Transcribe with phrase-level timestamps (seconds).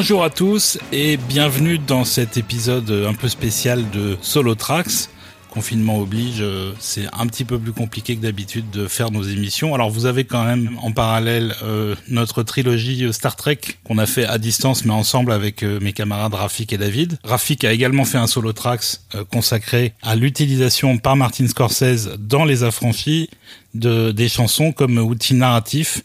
[0.00, 5.10] Bonjour à tous et bienvenue dans cet épisode un peu spécial de Solo Tracks.
[5.50, 9.74] Confinement oblige, euh, c'est un petit peu plus compliqué que d'habitude de faire nos émissions.
[9.74, 14.06] Alors vous avez quand même en parallèle euh, notre trilogie euh, Star Trek qu'on a
[14.06, 17.18] fait à distance mais ensemble avec mes camarades Rafik et David.
[17.24, 19.00] Rafik a également fait un solo tracks
[19.32, 23.28] consacré à l'utilisation par Martin Scorsese dans Les Affranchis
[23.74, 26.02] de, des chansons comme outil narratif.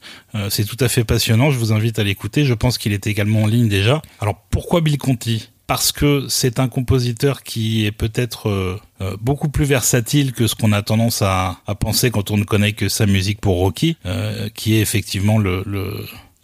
[0.49, 2.45] c'est tout à fait passionnant, je vous invite à l'écouter.
[2.45, 4.01] Je pense qu'il est également en ligne déjà.
[4.19, 5.49] Alors pourquoi Bill Conti?
[5.67, 10.55] Parce que c'est un compositeur qui est peut-être euh, euh, beaucoup plus versatile que ce
[10.55, 14.49] qu'on a tendance à, penser quand on ne connaît que sa musique pour Rocky, euh,
[14.53, 15.63] qui est effectivement le,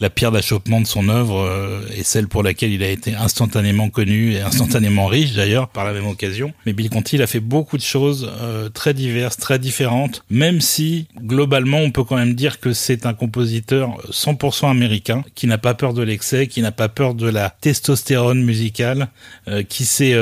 [0.01, 3.89] la pierre d'achoppement de son œuvre euh, est celle pour laquelle il a été instantanément
[3.89, 6.53] connu et instantanément riche d'ailleurs par la même occasion.
[6.65, 10.59] Mais Bill Conti, il a fait beaucoup de choses euh, très diverses, très différentes, même
[10.59, 15.59] si globalement on peut quand même dire que c'est un compositeur 100% américain qui n'a
[15.59, 19.09] pas peur de l'excès, qui n'a pas peur de la testostérone musicale,
[19.47, 20.15] euh, qui sait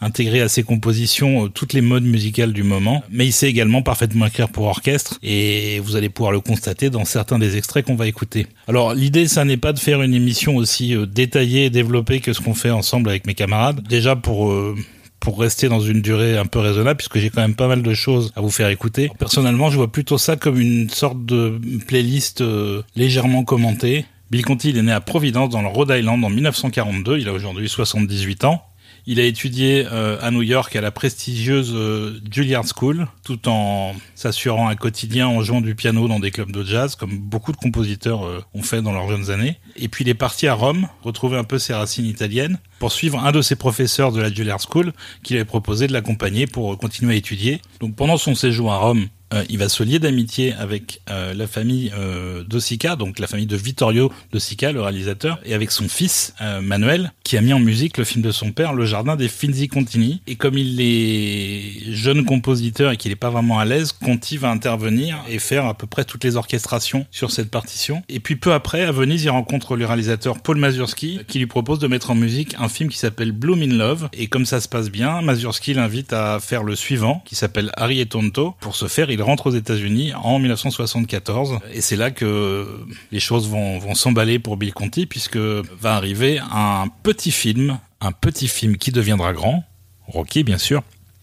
[0.00, 3.82] intégrer à ses compositions euh, toutes les modes musicales du moment, mais il sait également
[3.82, 7.96] parfaitement écrire pour orchestre et vous allez pouvoir le constater dans certains des extraits qu'on
[7.96, 8.46] va écouter.
[8.68, 12.32] Alors l'idée ça n'est pas de faire une émission aussi euh, détaillée et développée que
[12.32, 13.86] ce qu'on fait ensemble avec mes camarades.
[13.88, 14.76] Déjà pour euh,
[15.18, 17.94] pour rester dans une durée un peu raisonnable, puisque j'ai quand même pas mal de
[17.94, 19.10] choses à vous faire écouter.
[19.18, 22.44] Personnellement, je vois plutôt ça comme une sorte de playlist
[22.94, 24.04] légèrement commentée.
[24.30, 27.18] Bill Conti, il est né à Providence, dans le Rhode Island, en 1942.
[27.18, 28.62] Il a aujourd'hui 78 ans.
[29.08, 33.94] Il a étudié euh, à New York à la prestigieuse euh, Juilliard School, tout en
[34.16, 37.56] s'assurant un quotidien en jouant du piano dans des clubs de jazz, comme beaucoup de
[37.56, 39.60] compositeurs euh, ont fait dans leurs jeunes années.
[39.76, 43.24] Et puis il est parti à Rome, retrouver un peu ses racines italiennes, pour suivre
[43.24, 44.92] un de ses professeurs de la Juilliard School,
[45.22, 47.60] qui lui avait proposé de l'accompagner pour continuer à étudier.
[47.78, 51.46] Donc pendant son séjour à Rome, euh, il va se lier d'amitié avec euh, la
[51.46, 56.34] famille euh, d'Osica, donc la famille de Vittorio d'Osica, le réalisateur, et avec son fils
[56.40, 59.28] euh, Manuel, qui a mis en musique le film de son père, Le Jardin des
[59.28, 60.20] Finzi Contini.
[60.26, 64.50] Et comme il est jeune compositeur et qu'il n'est pas vraiment à l'aise, Conti va
[64.50, 68.02] intervenir et faire à peu près toutes les orchestrations sur cette partition.
[68.08, 71.78] Et puis peu après, à Venise, il rencontre le réalisateur Paul Mazurski, qui lui propose
[71.78, 74.08] de mettre en musique un film qui s'appelle Bloom in Love.
[74.12, 78.00] Et comme ça se passe bien, Mazurski l'invite à faire le suivant, qui s'appelle Harry
[78.00, 78.54] et Tonto.
[78.60, 82.66] Pour ce faire, rentre aux États-Unis en 1974 et c'est là que
[83.12, 88.12] les choses vont, vont s'emballer pour Bill Conti puisque va arriver un petit film, un
[88.12, 89.64] petit film qui deviendra grand,
[90.06, 90.82] Rocky bien sûr,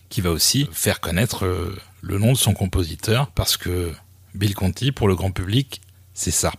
[0.10, 3.92] qui va aussi faire connaître euh, le nom de son compositeur parce que
[4.36, 5.82] Bill Conti pour le grand public,
[6.14, 6.52] c'est ça.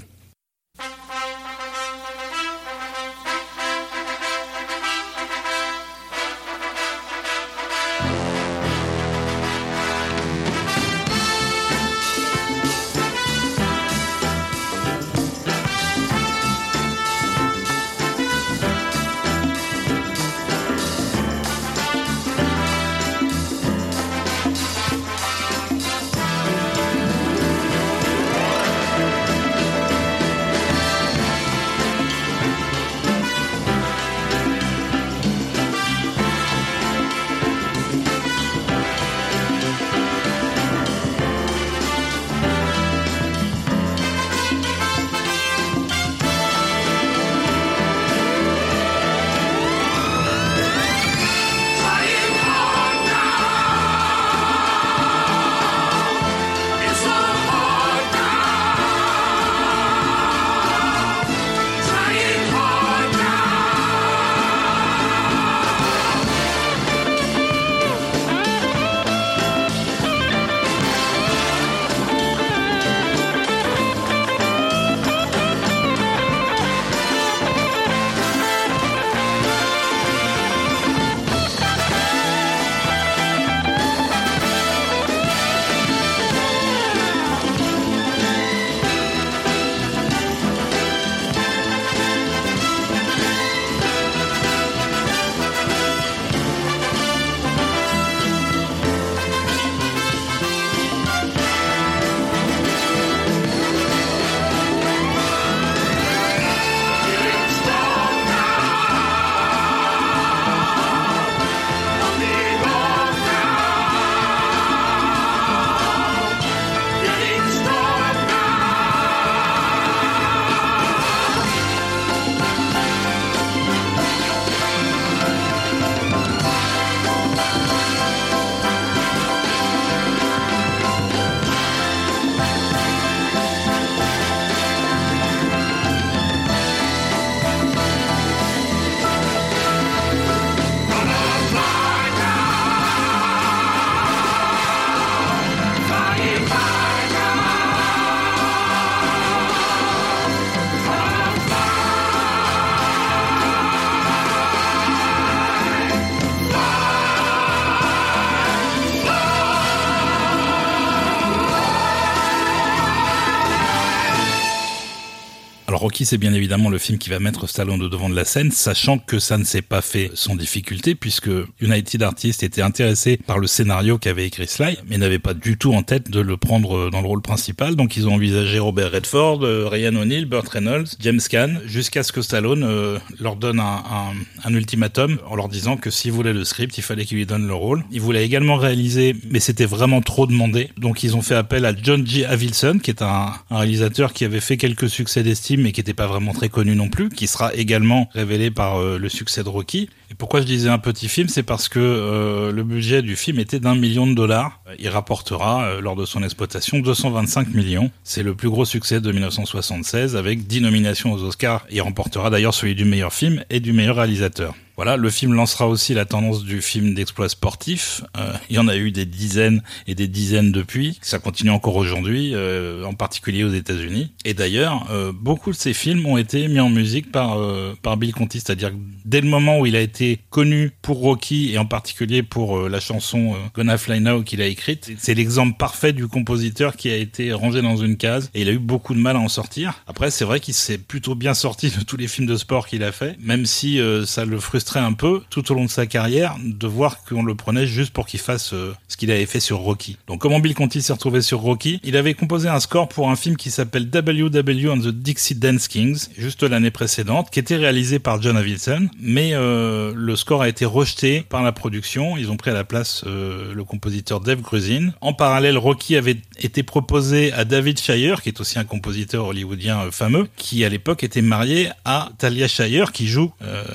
[165.85, 168.51] Rocky, c'est bien évidemment le film qui va mettre Stallone au devant de la scène,
[168.51, 171.29] sachant que ça ne s'est pas fait sans difficulté, puisque
[171.61, 175.75] United Artists était intéressé par le scénario qu'avait écrit Sly, mais n'avait pas du tout
[175.75, 177.77] en tête de le prendre dans le rôle principal.
[177.77, 182.13] Donc ils ont envisagé Robert Redford, euh, Ryan O'Neill, Burt Reynolds, James Caan, jusqu'à ce
[182.13, 186.79] que Stallone euh, leur donne un, ultimatum en leur disant que s'ils voulaient le script,
[186.79, 187.85] il fallait qu'il lui donne le rôle.
[187.91, 190.71] Il voulait également réaliser, mais c'était vraiment trop demandé.
[190.79, 192.25] Donc ils ont fait appel à John G.
[192.25, 195.93] Avildsen, qui est un, un réalisateur qui avait fait quelques succès d'estime, mais qui n'était
[195.93, 199.49] pas vraiment très connu non plus, qui sera également révélé par euh, le succès de
[199.49, 199.91] Rocky.
[200.11, 203.39] Et pourquoi je disais un petit film, c'est parce que euh, le budget du film
[203.39, 204.61] était d'un million de dollars.
[204.79, 207.91] Il rapportera, euh, lors de son exploitation, 225 millions.
[208.05, 211.67] C'est le plus gros succès de 1976, avec 10 nominations aux Oscars.
[211.71, 214.55] Il remportera d'ailleurs celui du meilleur film et du meilleur réalisateur.
[214.77, 218.03] Voilà, le film lancera aussi la tendance du film d'exploit sportif.
[218.17, 220.99] Euh, il y en a eu des dizaines et des dizaines depuis.
[221.01, 224.13] Ça continue encore aujourd'hui, euh, en particulier aux États-Unis.
[224.25, 227.97] Et d'ailleurs, euh, beaucoup de ces films ont été mis en musique par euh, par
[227.97, 228.73] Bill Conti, c'est-à-dire
[229.05, 232.69] dès le moment où il a été connu pour Rocky et en particulier pour euh,
[232.69, 236.97] la chanson Gonna Fly Now qu'il a écrite, c'est l'exemple parfait du compositeur qui a
[236.97, 239.83] été rangé dans une case et il a eu beaucoup de mal à en sortir.
[239.87, 242.83] Après, c'est vrai qu'il s'est plutôt bien sorti de tous les films de sport qu'il
[242.83, 246.37] a fait, même si ça le frustre un peu tout au long de sa carrière
[246.43, 249.59] de voir qu'on le prenait juste pour qu'il fasse euh, ce qu'il avait fait sur
[249.59, 249.97] Rocky.
[250.07, 251.81] Donc comment Bill Conti s'est retrouvé sur Rocky?
[251.85, 255.69] Il avait composé un score pour un film qui s'appelle WW and the Dixie Dance
[255.69, 260.49] Kings, juste l'année précédente, qui était réalisé par John Avildsen, mais euh, le score a
[260.49, 262.17] été rejeté par la production.
[262.17, 264.91] Ils ont pris à la place euh, le compositeur Dave Grusin.
[265.01, 269.91] En parallèle, Rocky avait été proposé à David Shire, qui est aussi un compositeur hollywoodien
[269.91, 273.33] fameux, qui à l'époque était marié à Talia Shire, qui joue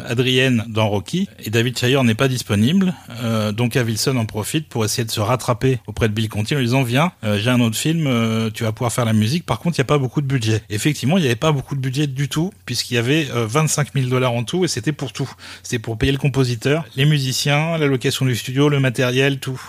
[0.07, 1.27] Adrienne dans Rocky.
[1.43, 2.93] Et David Shire n'est pas disponible,
[3.23, 6.59] euh, donc Avildsen en profite pour essayer de se rattraper auprès de Bill Conti en
[6.59, 9.45] lui disant viens, euh, j'ai un autre film, euh, tu vas pouvoir faire la musique.
[9.45, 10.61] Par contre, il n'y a pas beaucoup de budget.
[10.69, 14.07] Effectivement, il n'y avait pas beaucoup de budget du tout, puisqu'il y avait 25 000
[14.07, 15.29] dollars en tout, et c'était pour tout.
[15.63, 19.61] C'était pour payer le compositeur, les musiciens, la location du studio, le matériel, tout.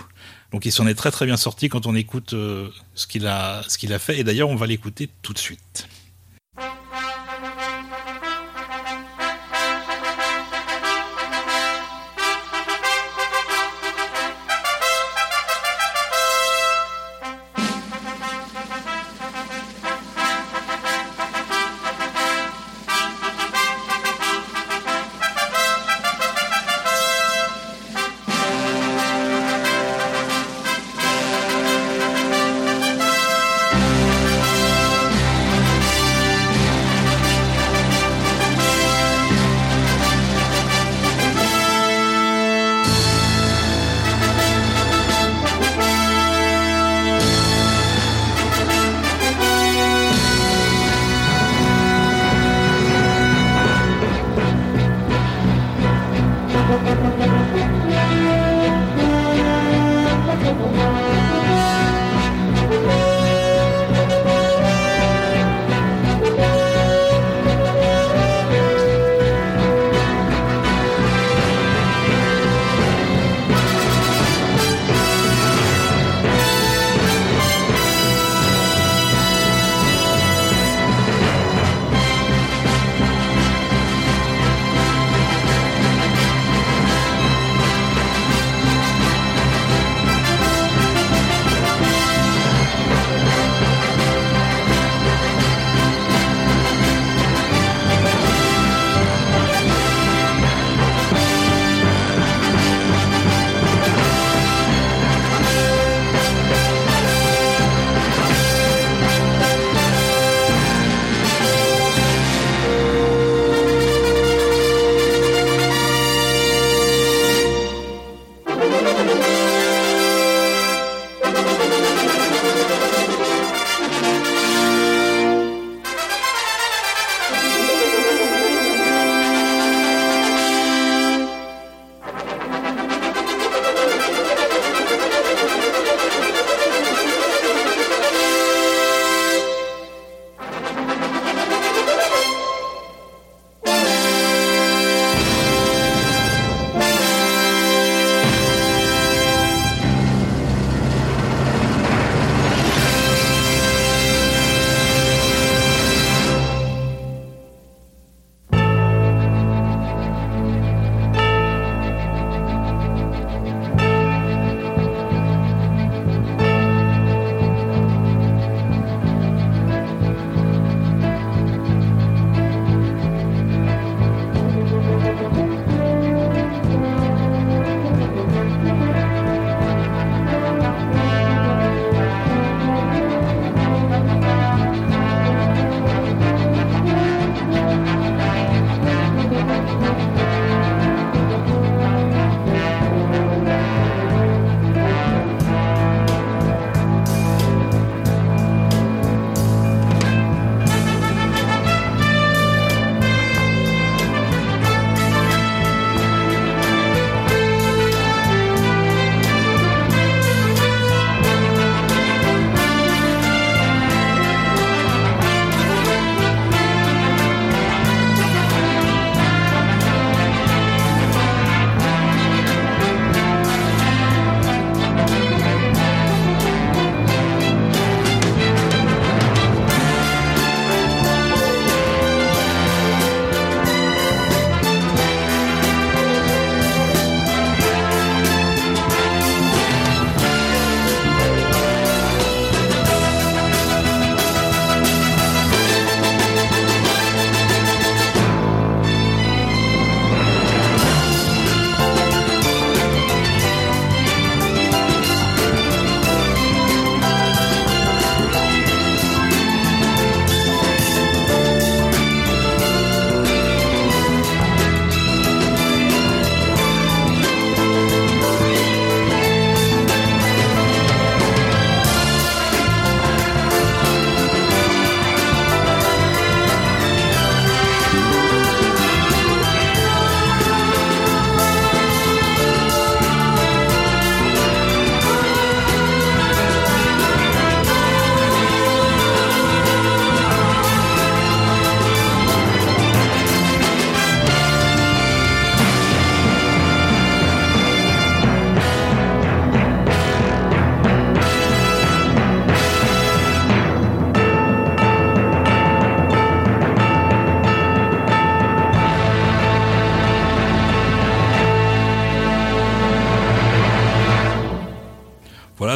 [0.51, 3.63] Donc il s'en est très très bien sorti quand on écoute ce qu'il a
[3.99, 5.87] fait et d'ailleurs on va l'écouter tout de suite.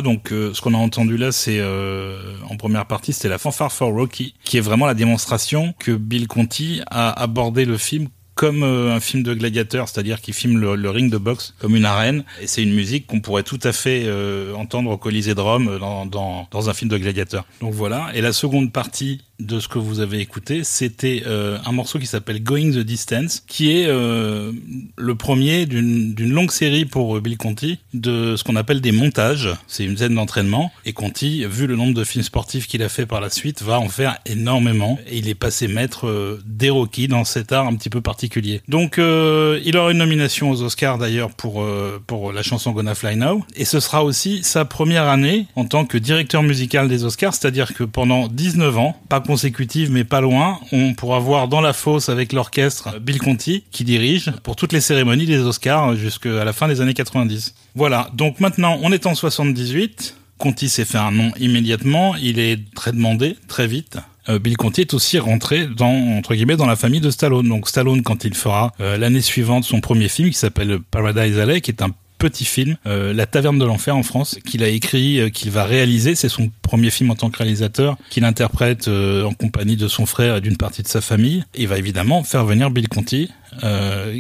[0.01, 2.17] Donc euh, ce qu'on a entendu là, c'est euh,
[2.49, 6.27] en première partie, c'était la fanfare for Rocky, qui est vraiment la démonstration que Bill
[6.27, 10.89] Conti a abordé le film comme euh, un film de gladiateur, c'est-à-dire qu'il filme le,
[10.89, 12.25] ring de boxe comme une arène.
[12.41, 15.79] Et c'est une musique qu'on pourrait tout à fait euh, entendre au Colisée de Rome
[15.79, 17.45] dans, dans, dans, un film de gladiateur.
[17.61, 18.09] Donc voilà.
[18.13, 22.05] Et la seconde partie de ce que vous avez écouté, c'était euh, un morceau qui
[22.05, 24.51] s'appelle Going the Distance, qui est euh,
[24.97, 29.49] le premier d'une longue série pour Bill Conti de ce qu'on appelle des montages.
[29.67, 33.05] C'est une scène d'entraînement et Conti, vu le nombre de films sportifs qu'il a fait
[33.05, 37.07] par la suite, va en faire énormément et il est passé maître euh, des Rocky
[37.07, 38.61] dans cet art un petit peu particulier.
[38.67, 42.95] Donc euh, il aura une nomination aux Oscars d'ailleurs pour euh, pour la chanson Gonna
[42.95, 47.03] Fly Now et ce sera aussi sa première année en tant que directeur musical des
[47.03, 51.73] Oscars, c'est-à-dire que pendant 19 ans, consécutive, mais pas loin, on pourra voir dans la
[51.73, 56.53] fosse avec l'orchestre Bill Conti, qui dirige pour toutes les cérémonies des Oscars jusqu'à la
[56.53, 57.55] fin des années 90.
[57.75, 60.15] Voilà, donc maintenant on est en 78.
[60.37, 63.97] Conti s'est fait un nom immédiatement, il est très demandé, très vite.
[64.27, 67.47] Euh, Bill Conti est aussi rentré dans entre guillemets dans la famille de Stallone.
[67.47, 71.61] Donc Stallone quand il fera euh, l'année suivante son premier film qui s'appelle Paradise Alley
[71.61, 71.91] qui est un
[72.25, 75.63] petit film, euh, La Taverne de l'Enfer en France, qu'il a écrit, euh, qu'il va
[75.63, 76.15] réaliser.
[76.15, 80.07] C'est son premier film en tant que réalisateur, qu'il interprète euh, en compagnie de son
[80.07, 81.43] frère et d'une partie de sa famille.
[81.53, 83.29] Il va évidemment faire venir Bill Conti,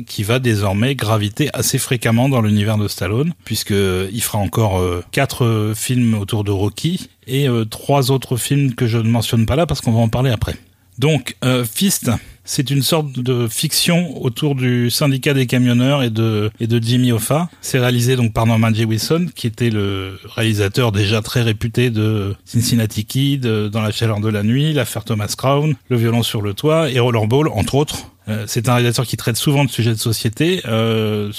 [0.07, 4.81] qui va désormais graviter assez fréquemment dans l'univers de Stallone, puisque il fera encore
[5.11, 9.65] quatre films autour de Rocky et trois autres films que je ne mentionne pas là
[9.65, 10.55] parce qu'on va en parler après.
[10.99, 11.35] Donc,
[11.69, 12.11] Fist,
[12.45, 17.11] c'est une sorte de fiction autour du syndicat des camionneurs et de, et de Jimmy
[17.11, 17.49] Hoffa.
[17.61, 18.85] C'est réalisé donc par Norman J.
[18.85, 24.29] Wilson, qui était le réalisateur déjà très réputé de Cincinnati Kid, Dans la chaleur de
[24.29, 28.11] la nuit, L'affaire Thomas Crown, Le violon sur le toit et Rollerball, entre autres.
[28.27, 30.61] Euh, c'est un réalisateur qui traite souvent de sujets de société.
[30.67, 31.31] Euh,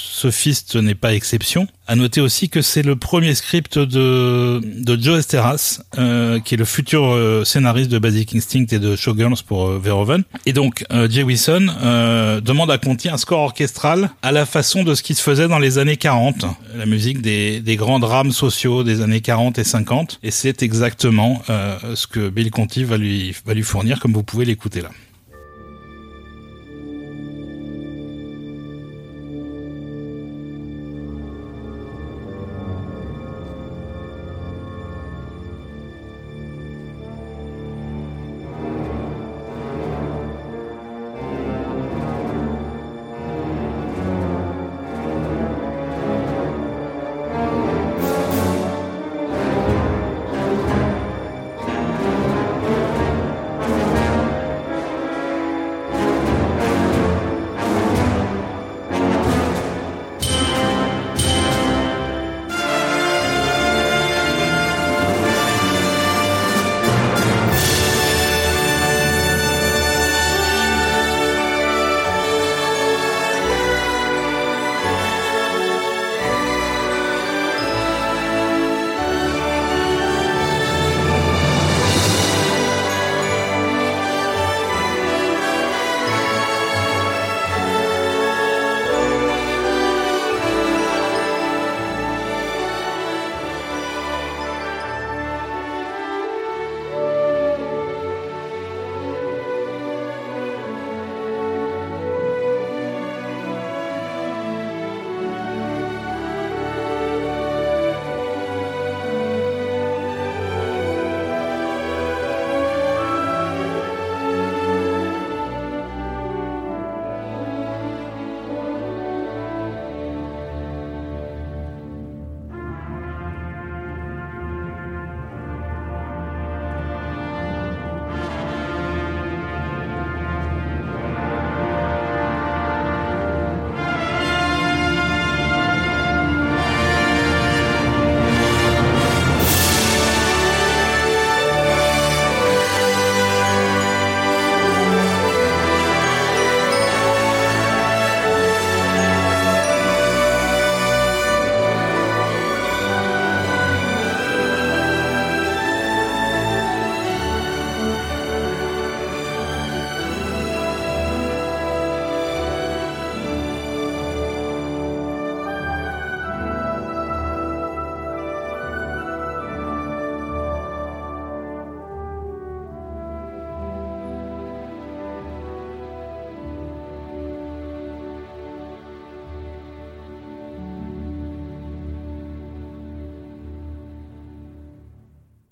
[0.75, 1.66] n'est pas exception.
[1.88, 6.57] À noter aussi que c'est le premier script de, de Joe Esteras, euh, qui est
[6.57, 10.25] le futur euh, scénariste de Basic Instinct et de Showgirls pour euh, Verhoeven.
[10.47, 11.66] Et donc, Jay Wilson
[12.43, 15.59] demande à Conti un score orchestral à la façon de ce qui se faisait dans
[15.59, 16.45] les années 40,
[16.76, 20.19] la musique des, des grands drames sociaux des années 40 et 50.
[20.23, 21.43] Et c'est exactement
[21.95, 24.90] ce que Bill Conti va lui, va lui fournir, comme vous pouvez l'écouter là.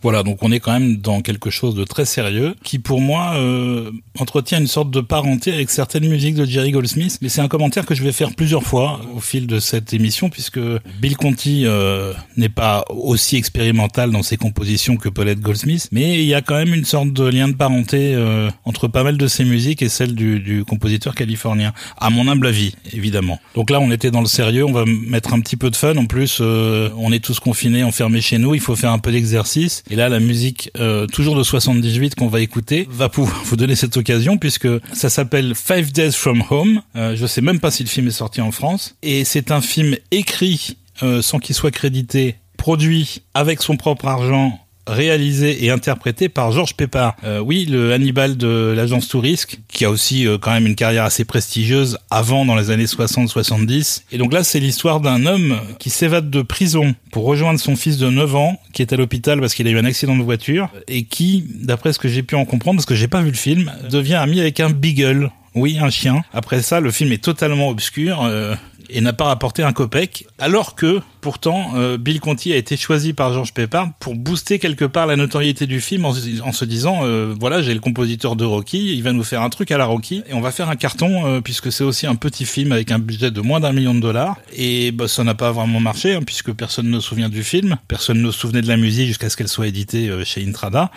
[0.05, 3.37] Voilà, donc on est quand même dans quelque chose de très sérieux qui pour moi
[3.37, 7.17] euh, entretient une sorte de parenté avec certaines musiques de Jerry Goldsmith.
[7.23, 10.29] Mais c'est un commentaire que je vais faire plusieurs fois au fil de cette émission
[10.29, 10.61] puisque
[11.01, 16.27] Bill Conti euh, n'est pas aussi expérimental dans ses compositions que Paulette Goldsmith, mais il
[16.27, 19.27] y a quand même une sorte de lien de parenté euh, entre pas mal de
[19.27, 23.41] ses musiques et celle du, du compositeur californien, à mon humble avis, évidemment.
[23.55, 25.97] Donc là, on était dans le sérieux, on va mettre un petit peu de fun.
[25.97, 29.11] En plus, euh, on est tous confinés, enfermés chez nous, il faut faire un peu
[29.11, 29.83] d'exercice.
[29.95, 33.77] Et là, la musique, euh, toujours de 78 qu'on va écouter, va pouvoir vous donner
[33.77, 36.83] cette occasion puisque ça s'appelle Five Days from Home.
[36.97, 38.97] Euh, je sais même pas si le film est sorti en France.
[39.05, 44.59] Et c'est un film écrit euh, sans qu'il soit crédité, produit avec son propre argent
[44.87, 47.17] réalisé et interprété par Georges Pépard.
[47.25, 51.05] Euh, oui, le Hannibal de l'agence Tourisque, qui a aussi euh, quand même une carrière
[51.05, 54.03] assez prestigieuse avant dans les années 60-70.
[54.13, 57.99] Et donc là, c'est l'histoire d'un homme qui s'évade de prison pour rejoindre son fils
[57.99, 60.69] de 9 ans, qui est à l'hôpital parce qu'il a eu un accident de voiture,
[60.89, 63.37] et qui, d'après ce que j'ai pu en comprendre, parce que j'ai pas vu le
[63.37, 65.31] film, devient ami avec un beagle.
[65.55, 66.25] Oui, un chien.
[66.33, 68.23] Après ça, le film est totalement obscur.
[68.25, 68.57] Euh,
[68.91, 73.13] et n'a pas rapporté un copec, alors que pourtant euh, Bill Conti a été choisi
[73.13, 77.01] par George Pepper pour booster quelque part la notoriété du film en, en se disant
[77.03, 79.87] euh, voilà j'ai le compositeur de Rocky, il va nous faire un truc à la
[79.87, 82.91] Rocky et on va faire un carton euh, puisque c'est aussi un petit film avec
[82.91, 86.15] un budget de moins d'un million de dollars et bah, ça n'a pas vraiment marché
[86.15, 89.07] hein, puisque personne ne se souvient du film, personne ne se souvenait de la musique
[89.07, 90.91] jusqu'à ce qu'elle soit éditée chez Intrada.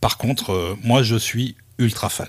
[0.00, 2.28] par contre moi je suis ultra fan.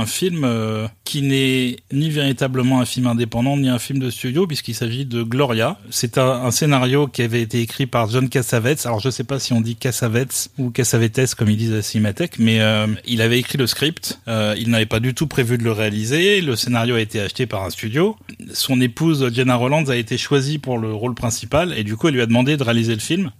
[0.00, 4.46] Un film euh, qui n'est ni véritablement un film indépendant ni un film de studio
[4.46, 5.78] puisqu'il s'agit de Gloria.
[5.90, 8.86] C'est un, scénario qui avait été écrit par John Cassavetes.
[8.86, 12.38] Alors je sais pas si on dit Cassavetes ou Cassavetes comme ils disent à Cinémathèque,
[12.38, 14.20] mais euh, il avait écrit le script.
[14.28, 16.40] Euh, il n'avait pas du tout prévu de le réaliser.
[16.40, 18.16] Le scénario a été acheté par un studio.
[18.52, 22.14] Son épouse Jenna Rollins a été choisie pour le rôle principal et du coup elle
[22.14, 23.30] lui a demandé de réaliser le film.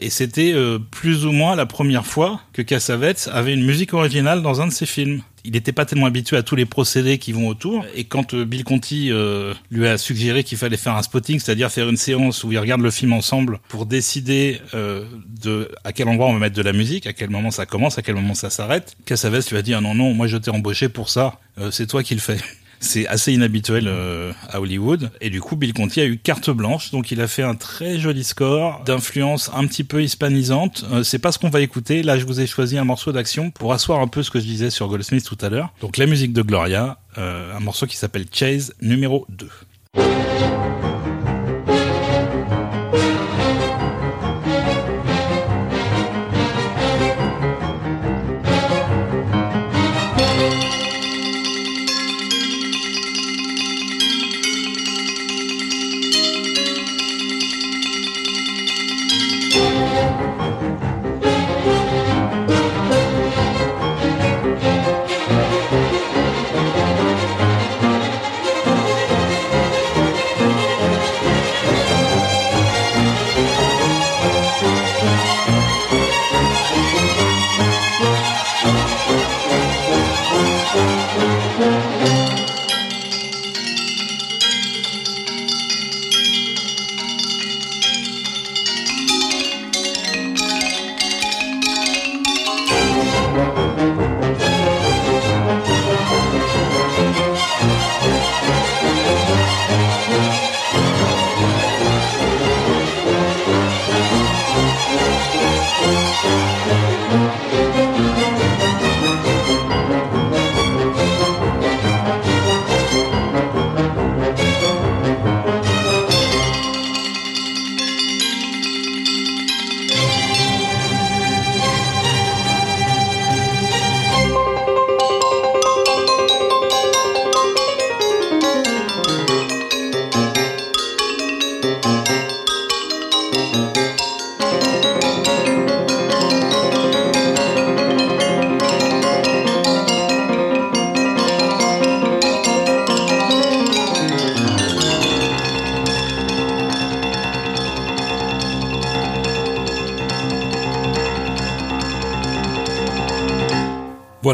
[0.00, 0.54] et c'était
[0.90, 4.72] plus ou moins la première fois que Cassavetes avait une musique originale dans un de
[4.72, 7.86] ses films il n'était pas tellement habitué à tous les procédés qui vont autour.
[7.94, 11.70] Et quand euh, Bill Conti euh, lui a suggéré qu'il fallait faire un spotting, c'est-à-dire
[11.70, 15.04] faire une séance où ils regardent le film ensemble pour décider euh,
[15.40, 17.96] de à quel endroit on va mettre de la musique, à quel moment ça commence,
[17.96, 20.50] à quel moment ça s'arrête, Cassavetes lui a dit ah non non, moi je t'ai
[20.50, 21.38] embauché pour ça,
[21.70, 22.38] c'est toi qui le fais.
[22.80, 25.10] C'est assez inhabituel euh, à Hollywood.
[25.20, 26.90] Et du coup, Bill Conti a eu carte blanche.
[26.90, 30.84] Donc, il a fait un très joli score d'influence un petit peu hispanisante.
[30.92, 32.02] Euh, c'est pas ce qu'on va écouter.
[32.02, 34.44] Là, je vous ai choisi un morceau d'action pour asseoir un peu ce que je
[34.44, 35.72] disais sur Goldsmith tout à l'heure.
[35.80, 39.48] Donc, la musique de Gloria, euh, un morceau qui s'appelle Chase numéro 2.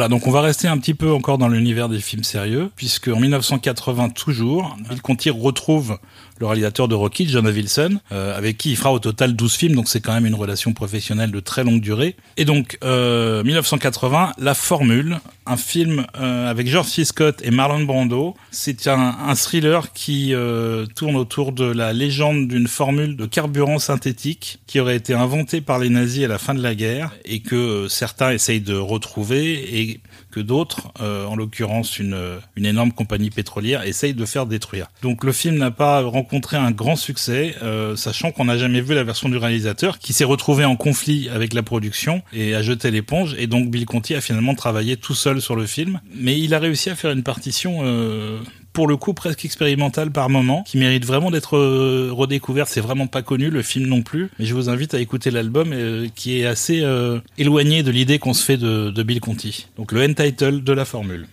[0.02, 3.06] Voilà, donc on va rester un petit peu encore dans l'univers des films sérieux, puisque
[3.06, 5.96] en 1980 toujours, Bill Conti retrouve
[6.40, 9.76] le réalisateur de Rocky, John Wilson, euh, avec qui il fera au total 12 films,
[9.76, 12.16] donc c'est quand même une relation professionnelle de très longue durée.
[12.36, 17.04] Et donc, euh, 1980, La Formule, un film euh, avec George C.
[17.04, 18.34] Scott et Marlon Brando.
[18.50, 23.78] C'est un, un, thriller qui euh, tourne autour de la légende d'une formule de carburant
[23.78, 27.40] synthétique qui aurait été inventée par les nazis à la fin de la guerre et
[27.40, 30.00] que certains essayent de retrouver et
[30.32, 32.18] que d'autres, euh, en l'occurrence une,
[32.56, 34.88] une énorme compagnie pétrolière, essayent de faire détruire.
[35.02, 38.94] Donc le film n'a pas rencontré un grand succès, euh, sachant qu'on n'a jamais vu
[38.94, 42.90] la version du réalisateur, qui s'est retrouvé en conflit avec la production et a jeté
[42.90, 46.54] l'éponge, et donc Bill Conti a finalement travaillé tout seul sur le film, mais il
[46.54, 48.38] a réussi à faire une partition euh,
[48.72, 52.68] pour le coup presque expérimental par moment, qui mérite vraiment d'être euh, redécouverte.
[52.68, 55.72] C'est vraiment pas connu le film non plus, mais je vous invite à écouter l'album
[55.72, 59.68] euh, qui est assez euh, éloigné de l'idée qu'on se fait de, de Bill Conti.
[59.76, 61.26] Donc le end title de la formule.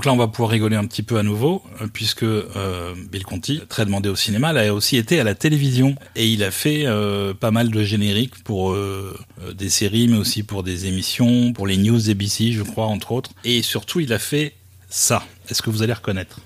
[0.00, 3.22] Donc là, on va pouvoir rigoler un petit peu à nouveau, euh, puisque euh, Bill
[3.22, 5.94] Conti, très demandé au cinéma, a aussi été à la télévision.
[6.16, 8.74] Et il a fait euh, pas mal de génériques pour
[9.54, 13.32] des séries, mais aussi pour des émissions, pour les news ABC, je crois, entre autres.
[13.44, 14.54] Et surtout, il a fait
[14.88, 15.22] ça.
[15.50, 16.40] Est-ce que vous allez reconnaître?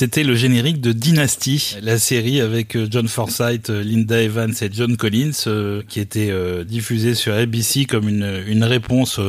[0.00, 4.70] C'était le générique de Dynasty, la série avec euh, John Forsythe, euh, Linda Evans et
[4.72, 6.32] John Collins, euh, qui était
[6.64, 9.20] diffusée sur ABC comme une, réponse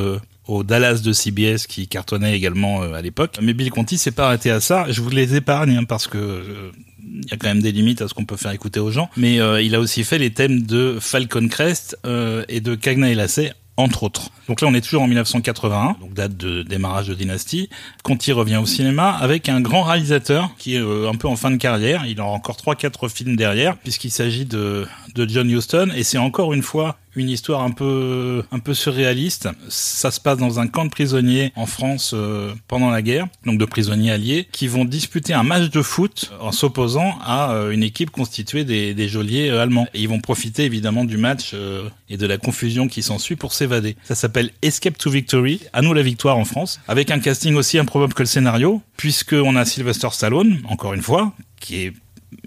[0.48, 3.38] au Dallas de CBS qui cartonnait également à l'époque.
[3.42, 4.86] Mais Bill Conti s'est pas arrêté à ça.
[4.90, 6.72] Je vous les épargne hein, parce que
[7.04, 9.10] il y a quand même des limites à ce qu'on peut faire écouter aux gens.
[9.18, 11.98] Mais il a aussi fait les thèmes de Falcon Crest
[12.48, 13.16] et de Cagna et
[13.82, 14.30] entre autres.
[14.48, 17.70] Donc là, on est toujours en 1981, donc date de démarrage de Dynasty.
[18.04, 21.52] Conti revient au cinéma avec un grand réalisateur qui est euh, un peu en fin
[21.52, 22.06] de carrière.
[22.06, 26.18] Il a encore trois, quatre films derrière, puisqu'il s'agit de, de John Huston, et c'est
[26.18, 29.50] encore une fois une histoire un peu un peu surréaliste.
[29.70, 33.58] Ça se passe dans un camp de prisonniers en France euh, pendant la guerre, donc
[33.58, 37.84] de prisonniers alliés qui vont disputer un match de foot en s'opposant à euh, une
[37.84, 39.88] équipe constituée des, des geôliers euh, allemands.
[39.94, 41.56] Et ils vont profiter évidemment du match
[42.10, 43.96] et de la confusion qui s'ensuit pour s'évader.
[44.04, 47.78] Ça s'appelle Escape to Victory, à nous la victoire en France, avec un casting aussi
[47.78, 51.94] improbable que le scénario, puisque on a Sylvester Stallone, encore une fois, qui est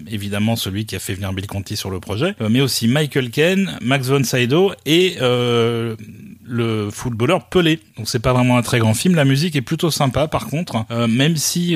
[0.09, 3.29] évidemment celui qui a fait venir Bill Conti sur le projet, euh, mais aussi Michael
[3.29, 5.95] Ken, Max von Sydow et euh,
[6.43, 7.79] le footballeur Pelé.
[7.97, 9.15] Donc c'est pas vraiment un très grand film.
[9.15, 11.75] La musique est plutôt sympa par contre, euh, même si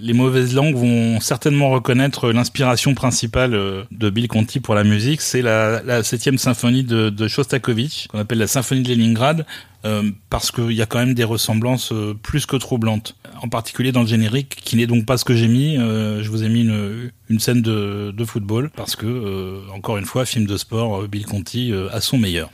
[0.00, 3.50] les mauvaises langues vont certainement reconnaître l'inspiration principale
[3.90, 8.46] de Bill Conti pour la musique, c'est la, septième symphonie de, Shostakovich, qu'on appelle la
[8.46, 9.44] symphonie de Leningrad,
[9.84, 13.14] euh, parce qu'il y a quand même des ressemblances euh, plus que troublantes.
[13.40, 15.76] En particulier dans le générique, qui n'est donc pas ce que j'ai mis.
[15.76, 20.04] Euh, je vous ai mis une, une scène de, de, football, parce que, encore une
[20.04, 22.50] fois, film de sport, Bill Conti à son meilleur.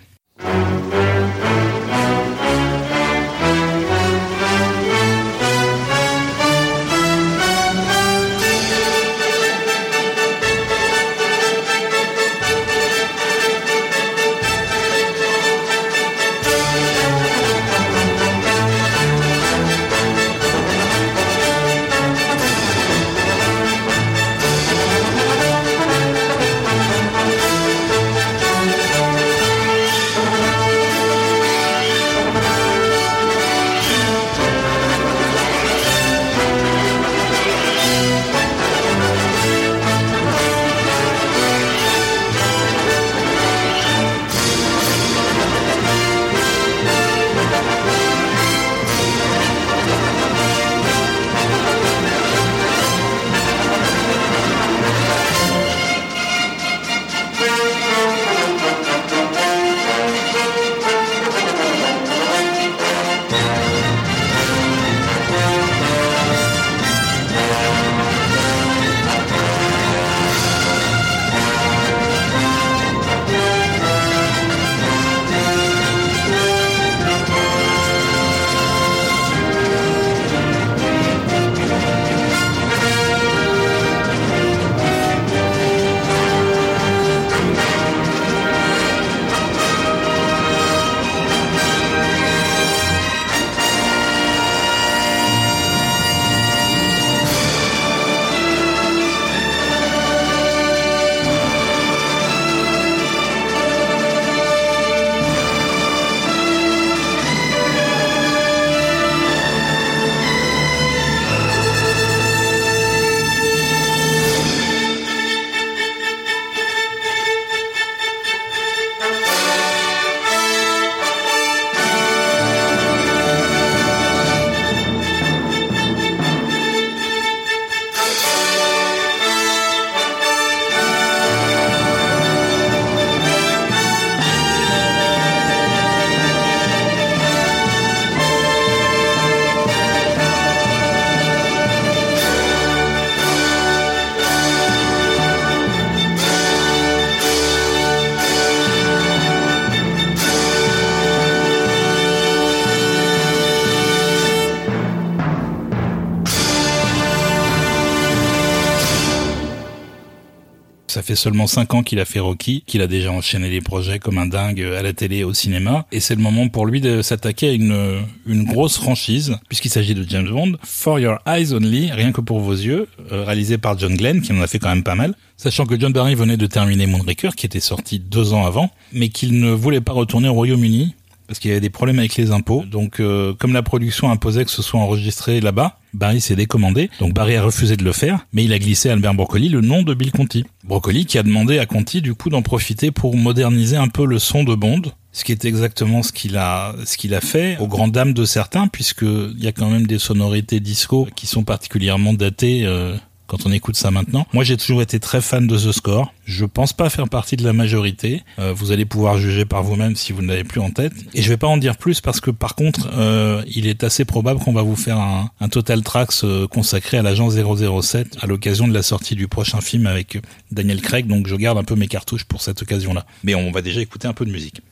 [161.15, 164.19] Fait seulement 5 ans qu'il a fait Rocky, qu'il a déjà enchaîné les projets comme
[164.19, 165.87] un dingue à la télé au cinéma.
[165.93, 169.95] Et c'est le moment pour lui de s'attaquer à une, une grosse franchise, puisqu'il s'agit
[169.95, 170.57] de James Bond.
[170.65, 174.33] For Your Eyes Only, rien que pour vos yeux, euh, réalisé par John Glenn, qui
[174.33, 175.15] en a fait quand même pas mal.
[175.37, 179.09] Sachant que John Barry venait de terminer Moonraker, qui était sorti deux ans avant, mais
[179.09, 180.95] qu'il ne voulait pas retourner au Royaume-Uni
[181.27, 182.65] parce qu'il y avait des problèmes avec les impôts.
[182.71, 186.91] Donc, euh, comme la production imposait que ce soit enregistré là-bas, Barry s'est décommandé.
[187.01, 189.61] Donc, Barry a refusé de le faire, mais il a glissé à Albert Broccoli le
[189.61, 190.45] nom de Bill Conti.
[190.75, 194.19] Broccoli qui a demandé à Conti, du coup, d'en profiter pour moderniser un peu le
[194.19, 194.83] son de Bond.
[195.13, 198.25] Ce qui est exactement ce qu'il a, ce qu'il a fait, aux grandes dames de
[198.25, 202.97] certains, puisque il y a quand même des sonorités disco qui sont particulièrement datées, euh,
[203.27, 204.27] quand on écoute ça maintenant.
[204.33, 206.13] Moi, j'ai toujours été très fan de The Score.
[206.25, 208.23] Je pense pas faire partie de la majorité.
[208.39, 210.93] Euh, vous allez pouvoir juger par vous-même si vous ne l'avez plus en tête.
[211.15, 214.05] Et je vais pas en dire plus parce que par contre, euh, il est assez
[214.05, 218.67] probable qu'on va vous faire un, Total Tracks euh, consacré à l'agent 007 à l'occasion
[218.67, 220.19] de la sortie du prochain film avec
[220.51, 221.07] Daniel Craig.
[221.07, 223.07] Donc je garde un peu mes cartouches pour cette occasion-là.
[223.23, 224.63] Mais on va déjà écouter un peu de musique.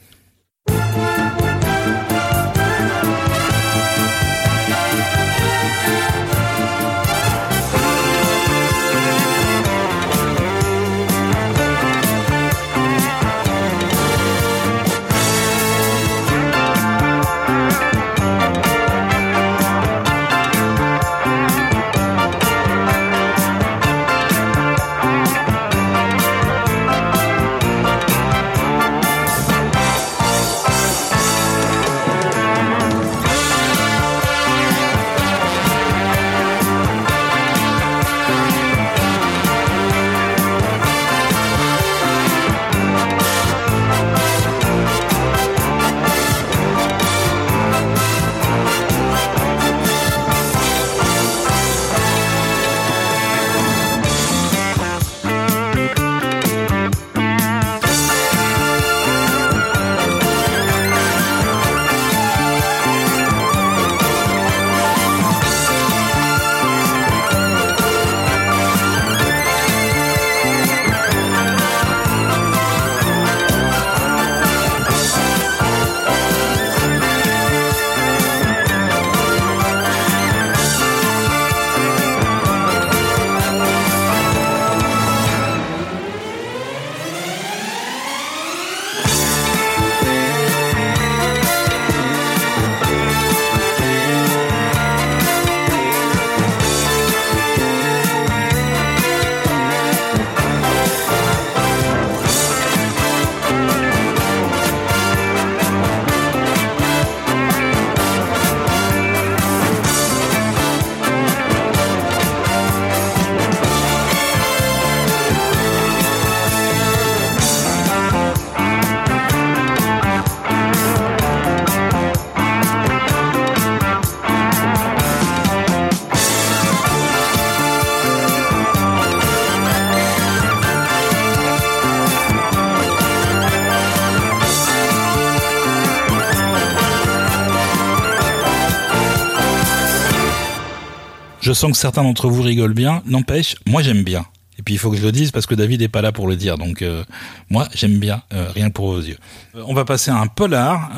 [141.63, 143.03] Sens que certains d'entre vous rigolent bien.
[143.07, 144.27] N'empêche, moi j'aime bien.
[144.59, 146.27] Et puis il faut que je le dise parce que David est pas là pour
[146.27, 146.59] le dire.
[146.59, 147.05] Donc euh,
[147.51, 149.17] moi j'aime bien, euh, rien que pour vos yeux.
[149.55, 150.91] Euh, on va passer à un polar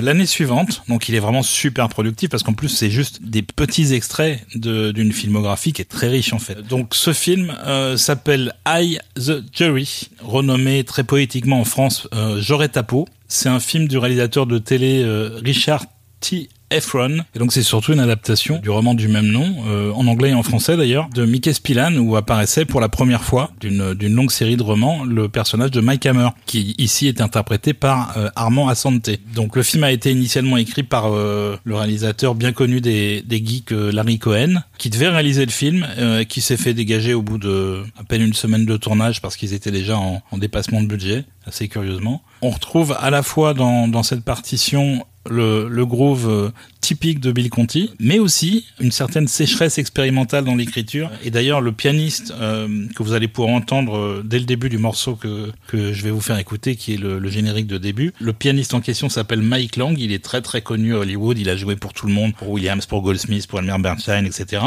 [0.00, 0.82] l'année suivante.
[0.88, 5.12] Donc il est vraiment super productif parce qu'en plus c'est juste des petits extraits d'une
[5.12, 6.62] filmographie qui est très riche en fait.
[6.62, 7.54] Donc ce film
[7.96, 12.08] s'appelle I the Jury, renommé très poétiquement en France
[12.38, 13.08] J'aurais ta peau.
[13.26, 15.04] C'est un film du réalisateur de télé
[15.42, 15.84] Richard
[16.20, 16.48] T.
[16.74, 17.24] Efron.
[17.34, 20.34] Et donc c'est surtout une adaptation du roman du même nom, euh, en anglais et
[20.34, 24.56] en français d'ailleurs, de Mickey Spillane, où apparaissait pour la première fois d'une longue série
[24.56, 29.10] de romans le personnage de Mike Hammer, qui ici est interprété par euh, Armand Assante.
[29.34, 33.44] Donc le film a été initialement écrit par euh, le réalisateur bien connu des, des
[33.44, 35.86] geeks Larry Cohen, qui devait réaliser le film,
[36.28, 39.54] qui s'est fait dégager au bout de à peine une semaine de tournage parce qu'ils
[39.54, 42.22] étaient déjà en, en dépassement de budget, assez curieusement.
[42.40, 46.50] On retrouve à la fois dans, dans cette partition le, groove euh,
[46.80, 51.10] typique de Bill Conti, mais aussi une certaine sécheresse expérimentale dans l'écriture.
[51.24, 54.78] Et d'ailleurs, le pianiste euh, que vous allez pouvoir entendre euh, dès le début du
[54.78, 58.74] morceau que, je vais vous faire écouter, qui est le, générique de début, le pianiste
[58.74, 59.96] en question s'appelle Mike Lang.
[59.98, 61.38] Il est très très connu à Hollywood.
[61.38, 64.62] Il a joué pour tout le monde, pour Williams, pour Goldsmith, pour Elmer Bernstein, etc.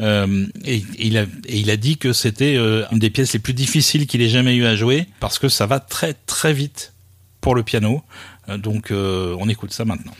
[0.00, 4.54] Et il a dit que c'était une des pièces les plus difficiles qu'il ait jamais
[4.54, 6.94] eu à jouer parce que ça va très très vite
[7.44, 8.02] pour le piano.
[8.48, 10.12] Euh, donc euh, on écoute ça maintenant.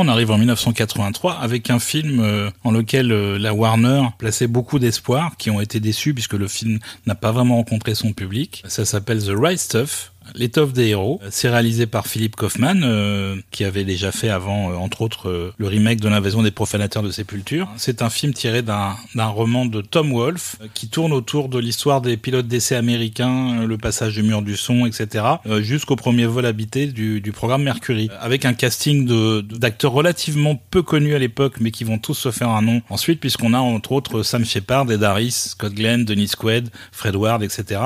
[0.00, 4.78] On arrive en 1983 avec un film euh, en lequel euh, la Warner plaçait beaucoup
[4.78, 8.62] d'espoir, qui ont été déçus puisque le film n'a pas vraiment rencontré son public.
[8.66, 10.11] Ça s'appelle The Right Stuff.
[10.34, 14.74] L'étoffe des héros, c'est réalisé par Philippe Kaufman, euh, qui avait déjà fait avant, euh,
[14.74, 17.68] entre autres, euh, le remake de l'invasion des profanateurs de Sépulture.
[17.76, 22.16] C'est un film tiré d'un roman de Tom Wolfe, qui tourne autour de l'histoire des
[22.16, 25.24] pilotes d'essai américains, le passage du mur du son, etc.,
[25.60, 29.06] jusqu'au premier vol habité du, du, programme Mercury, avec un casting
[29.42, 33.20] d'acteurs relativement peu connus à l'époque, mais qui vont tous se faire un nom ensuite,
[33.20, 37.80] puisqu'on a entre autres Sam Shepard, Ed Harris, Scott Glenn, Denis Quaid, Fred Ward, etc.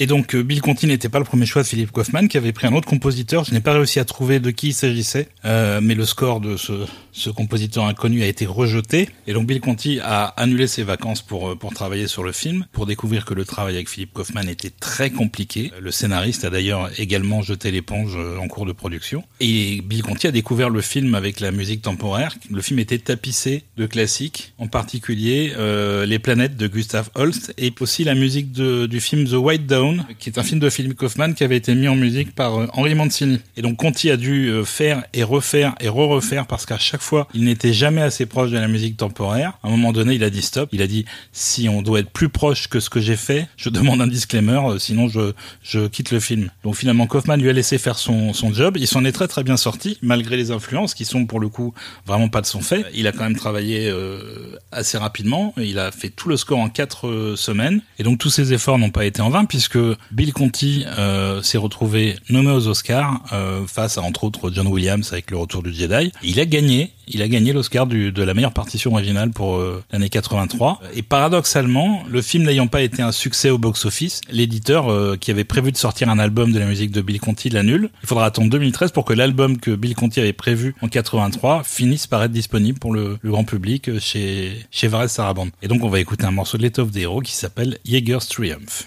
[0.00, 2.52] Et donc euh, Bill Conti n'était pas le premier choix de Philippe Kaufman, qui avait
[2.52, 3.44] pris un autre compositeur.
[3.44, 6.56] Je n'ai pas réussi à trouver de qui il s'agissait, euh, mais le score de
[6.56, 6.72] ce,
[7.18, 9.08] ce, compositeur inconnu a été rejeté.
[9.26, 12.66] Et donc Bill Conti a annulé ses vacances pour, euh, pour travailler sur le film,
[12.72, 15.72] pour découvrir que le travail avec Philippe Kaufman était très compliqué.
[15.80, 19.24] Le scénariste a d'ailleurs également jeté l'éponge en cours de production.
[19.40, 22.34] Et Bill Conti a découvert le film avec la musique temporaire.
[22.50, 27.72] Le film était tapissé de classiques, en particulier euh, Les planètes de Gustav Holst, et
[27.80, 31.32] aussi la musique du film The White Down qui est un film de Philip Kaufman
[31.32, 33.40] qui avait été mis en musique par euh, Henri Mancini.
[33.56, 37.07] Et donc Conti a dû euh, faire et refaire et re-refaire parce qu'à chaque fois,
[37.34, 39.52] il n'était jamais assez proche de la musique temporaire.
[39.62, 40.70] À un moment donné, il a dit stop.
[40.72, 43.68] Il a dit si on doit être plus proche que ce que j'ai fait, je
[43.68, 45.32] demande un disclaimer, euh, sinon je,
[45.62, 46.50] je quitte le film.
[46.64, 48.76] Donc finalement, Kaufman lui a laissé faire son, son job.
[48.78, 51.74] Il s'en est très très bien sorti, malgré les influences qui sont pour le coup
[52.06, 52.84] vraiment pas de son fait.
[52.94, 53.92] Il a quand même travaillé
[54.72, 55.54] assez rapidement.
[55.56, 57.80] Il a fait tout le score en quatre semaines.
[57.98, 59.78] Et donc tous ses efforts n'ont pas été en vain puisque
[60.10, 65.12] Bill Conti euh, s'est retrouvé nommé aux Oscars euh, face à entre autres John Williams
[65.12, 66.12] avec le Retour du Jedi.
[66.22, 70.08] Il a gagné, il a gagné l'Oscar de la meilleure partition originale pour euh, l'année
[70.08, 70.80] 83.
[70.94, 75.72] Et paradoxalement, le film n'ayant pas été un succès au box-office, l'éditeur qui avait prévu
[75.72, 77.90] de sortir un album de la musique de Bill Conti l'annule.
[78.02, 82.06] Il faudra attendre 2013 pour que l'album que Bill Conti avait prévu en 83 finisse
[82.06, 85.50] par être disponible pour le, grand public chez chez Varese Sarabande.
[85.62, 88.86] Et donc on va écouter un morceau de l'étoffe des héros qui s'appelle Jaeger's Triumph.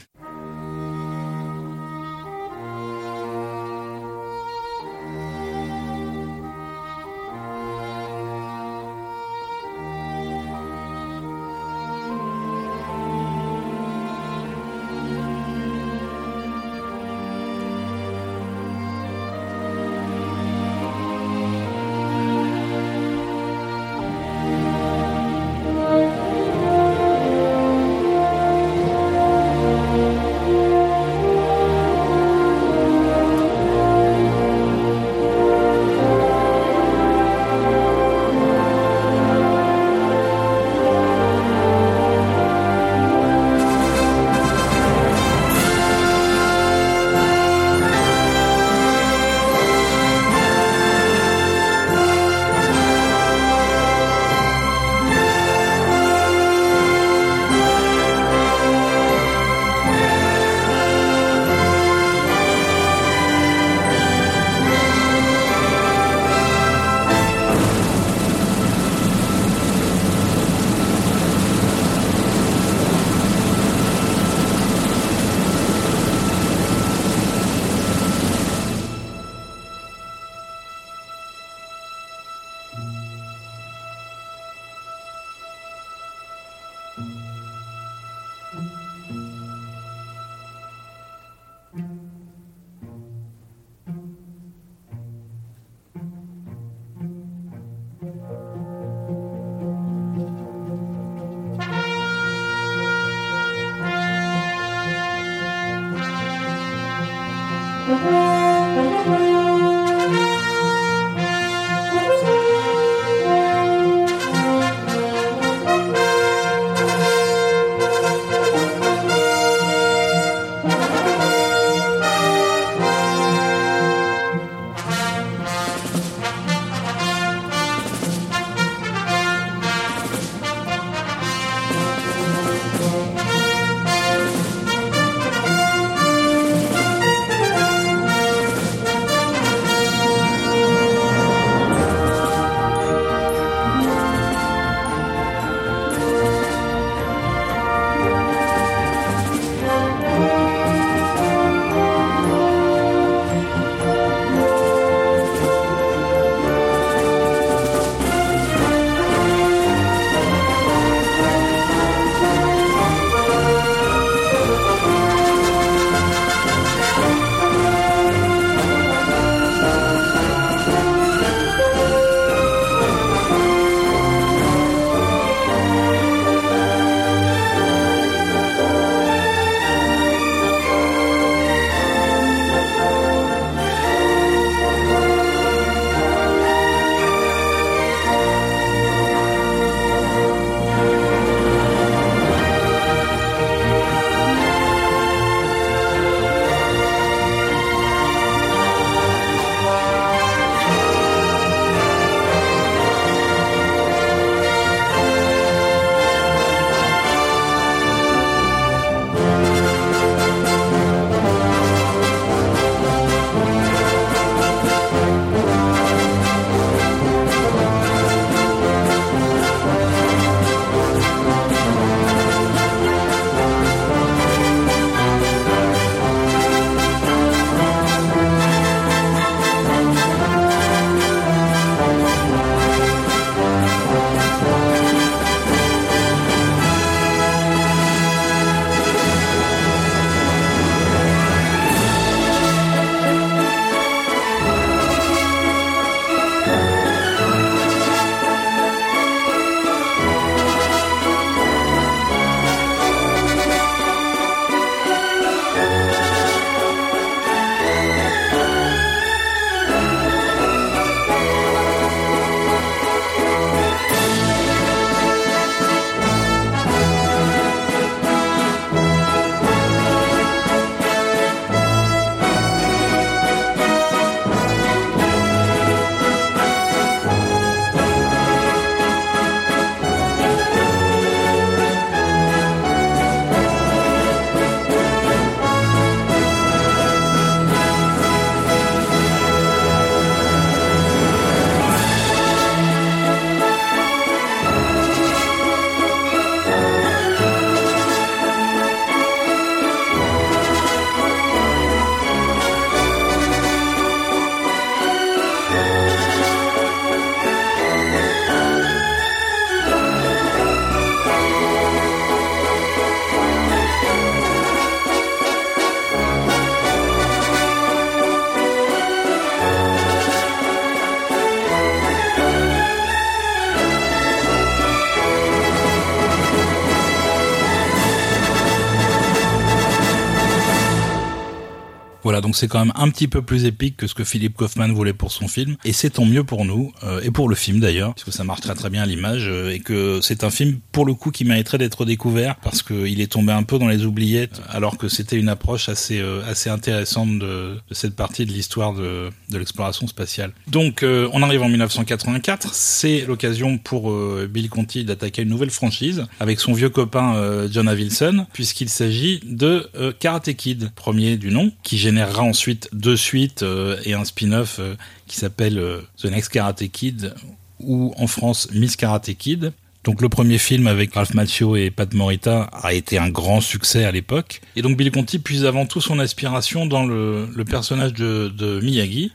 [332.31, 334.93] Donc c'est quand même un petit peu plus épique que ce que Philippe Kaufman voulait
[334.93, 337.93] pour son film, et c'est tant mieux pour nous, euh, et pour le film d'ailleurs,
[337.93, 340.61] parce que ça marche très très bien à l'image, euh, et que c'est un film
[340.71, 343.83] pour le coup qui mériterait d'être découvert, parce qu'il est tombé un peu dans les
[343.85, 348.71] oubliettes, alors que c'était une approche assez euh, assez intéressante de, cette partie de l'histoire
[348.75, 350.31] de, de l'exploration spatiale.
[350.47, 353.93] Donc on arrive en 1984, c'est l'occasion pour
[354.29, 359.69] Bill Conti d'attaquer une nouvelle franchise avec son vieux copain John Avildsen, puisqu'il s'agit de
[359.99, 364.75] Karate Kid, premier du nom, qui générera ensuite deux suites euh, et un spin-off euh,
[365.07, 367.13] qui s'appelle euh, The Next Karate Kid
[367.59, 369.53] ou en France Miss Karate Kid.
[369.83, 373.83] Donc le premier film avec Ralph Macchio et Pat Morita a été un grand succès
[373.83, 374.41] à l'époque.
[374.55, 379.11] Et donc Bill Conti puise avant tout son aspiration dans le, personnage de, Miyagi,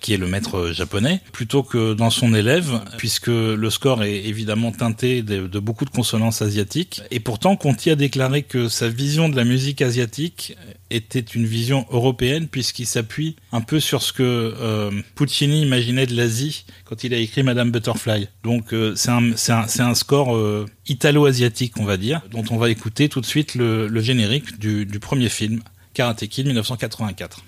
[0.00, 4.72] qui est le maître japonais, plutôt que dans son élève, puisque le score est évidemment
[4.72, 7.00] teinté de, de beaucoup de consonances asiatiques.
[7.12, 10.56] Et pourtant Conti a déclaré que sa vision de la musique asiatique
[10.90, 16.16] était une vision européenne puisqu'il s'appuie un peu sur ce que euh, Puccini imaginait de
[16.16, 18.28] l'Asie quand il a écrit Madame Butterfly.
[18.42, 22.70] Donc euh, c'est un, un, un, score euh, italo-asiatique, on va dire, dont on va
[22.70, 25.60] écouter tout de suite le, générique du, du premier film,
[25.92, 27.42] Karate Kid 1984.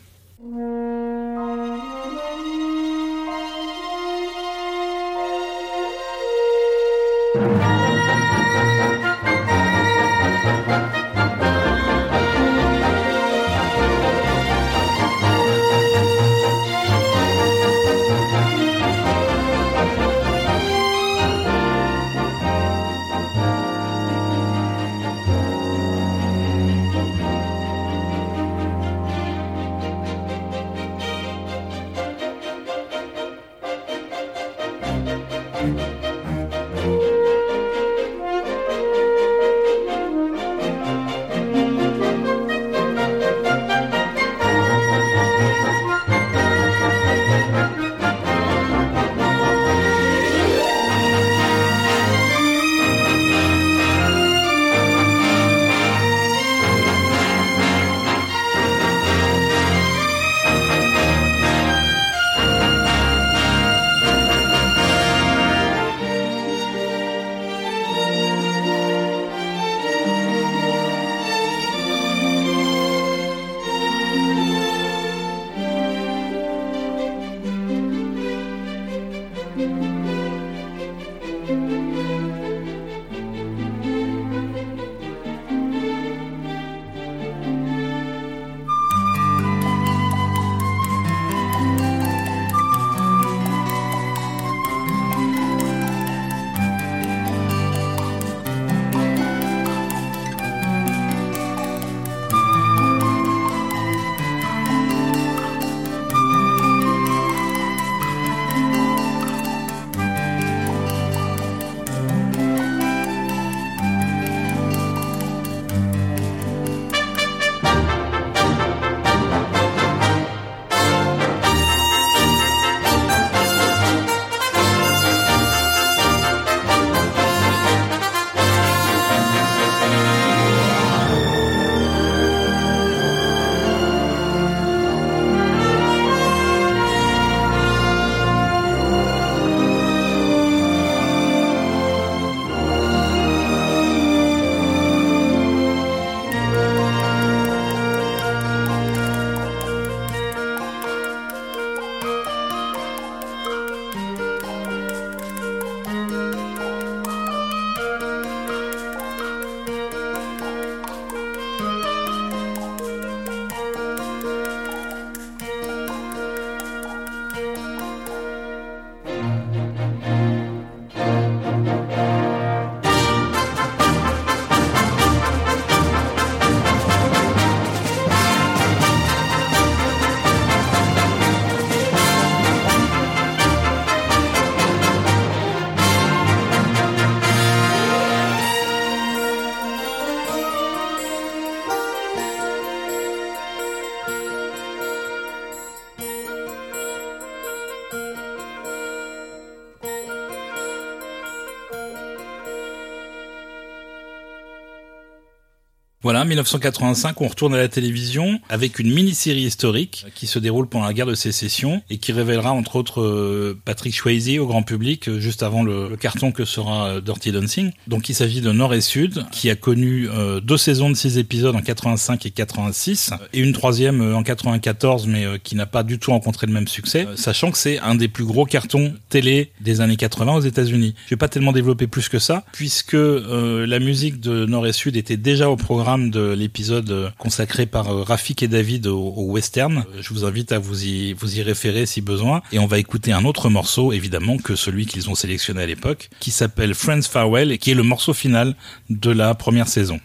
[206.11, 210.87] Voilà, 1985, on retourne à la télévision avec une mini-série historique qui se déroule pendant
[210.87, 215.09] la guerre de sécession et qui révélera entre autres euh, Patrick Swayze au grand public
[215.09, 217.71] euh, juste avant le, carton que sera euh, Dirty Dancing.
[217.87, 220.09] Donc il s'agit de Nord et Sud qui a connu
[220.43, 225.39] deux saisons de six épisodes en 85 et 86 et une troisième en 94 mais
[225.45, 228.25] qui n'a pas du tout rencontré le même succès, sachant que c'est un des plus
[228.25, 230.97] gros cartons télé des années 80 aux États-Unis.
[231.05, 234.97] Je vais pas tellement développer plus que ça puisque la musique de Nord et Sud
[234.97, 239.79] était déjà au programme de l'épisode consacré par euh, Rafik et David au, western.
[239.79, 242.43] Euh, je vous invite à vous y, vous y référer si besoin.
[242.53, 246.09] Et on va écouter un autre morceau, évidemment, que celui qu'ils ont sélectionné à l'époque,
[246.21, 248.57] qui s'appelle Friends Farewell et qui est le morceau final
[248.89, 250.01] de la première saison.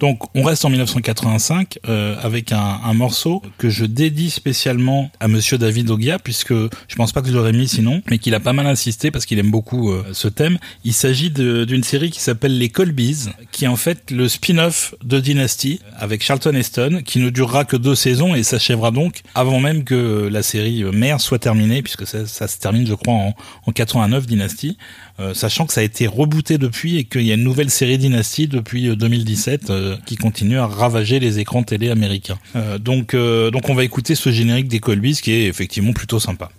[0.00, 5.58] Donc on reste en 1985 euh, avec un, morceau que je dédie spécialement à Monsieur
[5.58, 8.52] David Ogia puisque je pense pas que je l'aurais mis sinon, mais qu'il a pas
[8.52, 10.58] mal insisté parce qu'il aime beaucoup euh, ce thème.
[10.84, 15.20] Il s'agit d'une série qui s'appelle Les Colbys, qui est en fait le spin-off de
[15.20, 19.84] Dynasty avec Charlton Heston, qui ne durera que deux saisons et s'achèvera donc avant même
[19.84, 23.34] que la série mère soit terminée puisque ça, ça se termine je crois en,
[23.66, 24.76] en 89 Dynasty.
[25.20, 27.98] Euh, sachant que ça a été rebooté depuis et qu'il y a une nouvelle série
[27.98, 32.38] Dynasty depuis 2017 euh, euh, qui continue à ravager les écrans télé américains.
[32.78, 36.50] donc, donc on va écouter ce générique des Colbys qui est effectivement plutôt sympa.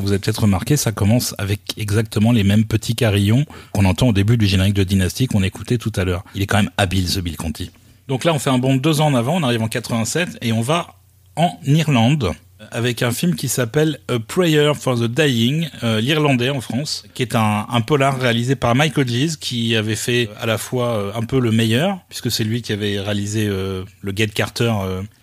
[0.00, 4.12] Vous avez peut-être remarqué, ça commence avec exactement les mêmes petits carillons qu'on entend au
[4.12, 6.24] début du générique de Dynasty qu'on écoutait tout à l'heure.
[6.34, 7.70] Il est quand même habile ce Bill Conti.
[8.08, 10.38] Donc là on fait un bond de deux ans en avant, on arrive en 87
[10.40, 10.94] et on va
[11.36, 12.32] en Irlande
[12.70, 17.22] avec un film qui s'appelle A Prayer for the Dying, euh, l'Irlandais en France, qui
[17.22, 21.22] est un, polar réalisé par Michael Gies, qui avait fait à la fois euh, un
[21.22, 24.72] peu le meilleur, puisque c'est lui qui avait réalisé euh, le Get Carter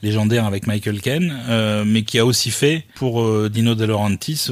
[0.02, 1.34] légendaire avec Michael Ken,
[1.86, 4.48] mais qui a aussi fait pour Dino De Laurentiis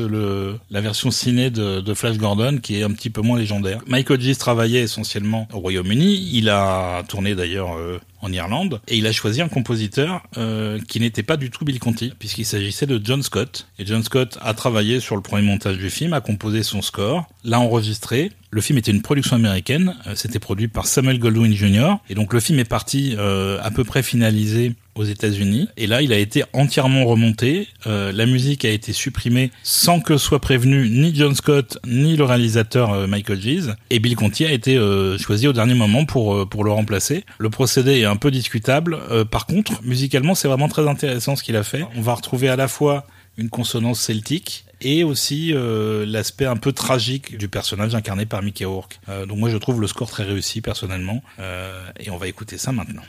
[0.69, 3.79] la version ciné de, de, Flash Gordon, qui est un petit peu moins légendaire.
[3.87, 7.77] Michael Gies travaillait essentiellement au Royaume-Uni, il a tourné d'ailleurs
[8.23, 11.79] en Irlande, et il a choisi un compositeur euh, qui n'était pas du tout Bill
[11.79, 13.67] Conti, puisqu'il s'agissait de John Scott.
[13.77, 17.27] Et John Scott a travaillé sur le premier montage du film, a composé son score,
[17.43, 21.95] l'a enregistré, le film était une production américaine, euh, c'était produit par Samuel Goldwyn Jr.
[22.09, 25.67] Et donc le film est parti euh, à peu près finalisé aux États-Unis.
[25.77, 27.67] Et là, il a été entièrement remonté.
[27.87, 32.23] Euh, la musique a été supprimée sans que soit prévenu ni John Scott ni le
[32.23, 33.69] réalisateur euh, Michael Gies.
[33.89, 37.25] Et Bill Conti a été euh, choisi au dernier moment pour euh, pour le remplacer.
[37.37, 38.99] Le procédé est un peu discutable.
[39.31, 41.85] par contre, musicalement, c'est vraiment très intéressant ce qu'il a fait.
[41.95, 43.05] On va retrouver à la fois
[43.37, 48.65] une consonance celtique et aussi euh, l'aspect un peu tragique du personnage incarné par Mickey
[48.65, 48.99] Rourke.
[49.09, 52.57] Euh, donc moi je trouve le score très réussi personnellement euh, et on va écouter
[52.57, 53.03] ça maintenant.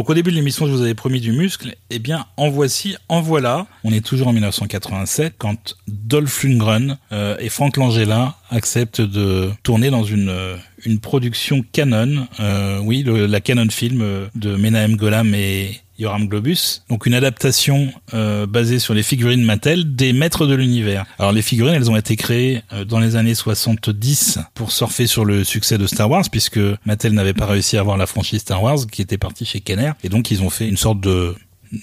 [0.00, 1.74] Donc au début de l'émission, je vous avais promis du muscle.
[1.90, 3.66] Eh bien, en voici, en voilà.
[3.84, 9.90] On est toujours en 1987 quand Dolph Lundgren euh, et Frank Langella acceptent de tourner
[9.90, 10.56] dans une euh,
[11.02, 12.26] production Canon.
[12.40, 18.46] Euh, oui, la Canon film de Menahem Golam et Yoram Globus, donc une adaptation euh,
[18.46, 21.04] basée sur les figurines Mattel des maîtres de l'univers.
[21.18, 25.24] Alors les figurines, elles ont été créées euh, dans les années 70 pour surfer sur
[25.24, 28.62] le succès de Star Wars, puisque Mattel n'avait pas réussi à avoir la franchise Star
[28.62, 31.34] Wars, qui était partie chez Kenner, et donc ils ont fait une sorte de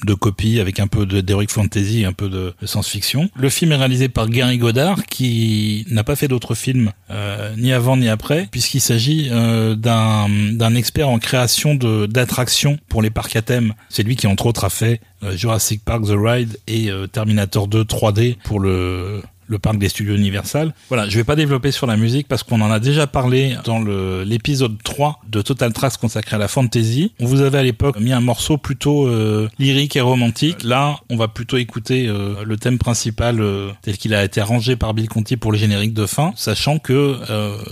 [0.05, 3.29] de copie avec un peu d'heroic fantasy, un peu de, science-fiction.
[3.35, 7.71] Le film est réalisé par Gary Goddard qui n'a pas fait d'autres films euh, ni
[7.71, 13.35] avant ni après puisqu'il s'agit euh, d'un expert en création de d'attractions pour les parcs
[13.35, 13.73] à thème.
[13.89, 17.83] C'est lui qui entre autres a fait euh, Jurassic Park The Ride et Terminator 2
[17.83, 20.73] 3D pour le le parc des studios Universal.
[20.89, 23.79] Voilà, je vais pas développer sur la musique parce qu'on en a déjà parlé dans
[23.79, 27.13] l'épisode 3 de Total Tracks consacré à la fantasy.
[27.19, 30.63] On vous avait à l'époque mis un morceau plutôt euh, lyrique et romantique.
[30.63, 34.75] Là, on va plutôt écouter euh, le thème principal euh, tel qu'il a été arrangé
[34.75, 37.17] par Bill Conti pour le générique de fin, sachant que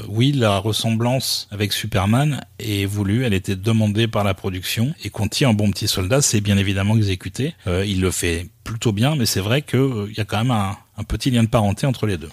[0.07, 5.45] oui, la ressemblance avec Superman est voulue, elle était demandée par la production et Conti,
[5.45, 7.53] en bon petit soldat, c'est bien évidemment exécuté.
[7.67, 11.03] il le fait plutôt bien, mais c'est vrai qu'il y a quand même un, un
[11.03, 12.29] petit lien de parenté entre les deux.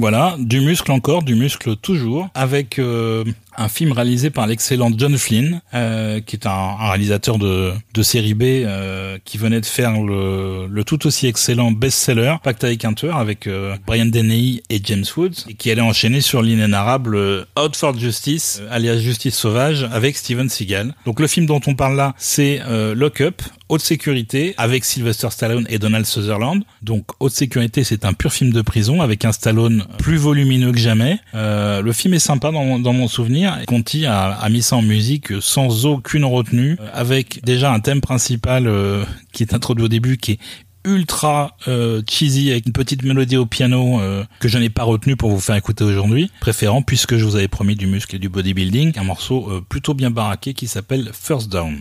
[0.00, 3.22] Voilà, du muscle encore, du muscle toujours, avec euh,
[3.60, 8.02] un film réalisé par l'excellent John Flynn, euh, qui est un, un, réalisateur de, de
[8.02, 12.84] série B euh, qui venait de faire le, le tout aussi excellent best-seller Pacte avec
[12.86, 17.14] un tueur avec euh, Brian Deney et James Woods, et qui allait enchaîner sur l'inénarrable
[17.16, 20.94] euh, Out for Justice, alias Justice Sauvage, avec Steven Seagal.
[21.04, 22.60] Donc le film dont on parle là, c'est
[22.94, 26.64] Lock Up, haute sécurité avec Sylvester Stallone et Donald Sutherland.
[26.82, 30.78] Donc haute sécurité, c'est un pur film de prison avec un Stallone plus volumineux que
[30.78, 31.18] jamais.
[31.34, 33.49] Euh, le film est sympa dans, dans mon souvenir.
[33.66, 39.04] Conti a, mis ça en musique sans aucune retenue, avec déjà un thème principal euh,
[39.32, 40.38] qui est introduit au début, qui est
[40.84, 45.16] ultra euh, cheesy avec une petite mélodie au piano euh, que je n'ai pas retenu
[45.16, 48.28] pour vous faire écouter aujourd'hui, préférant puisque je vous avais promis du muscle et du
[48.28, 51.80] bodybuilding, un morceau euh, plutôt bien baraqué qui s'appelle First Down.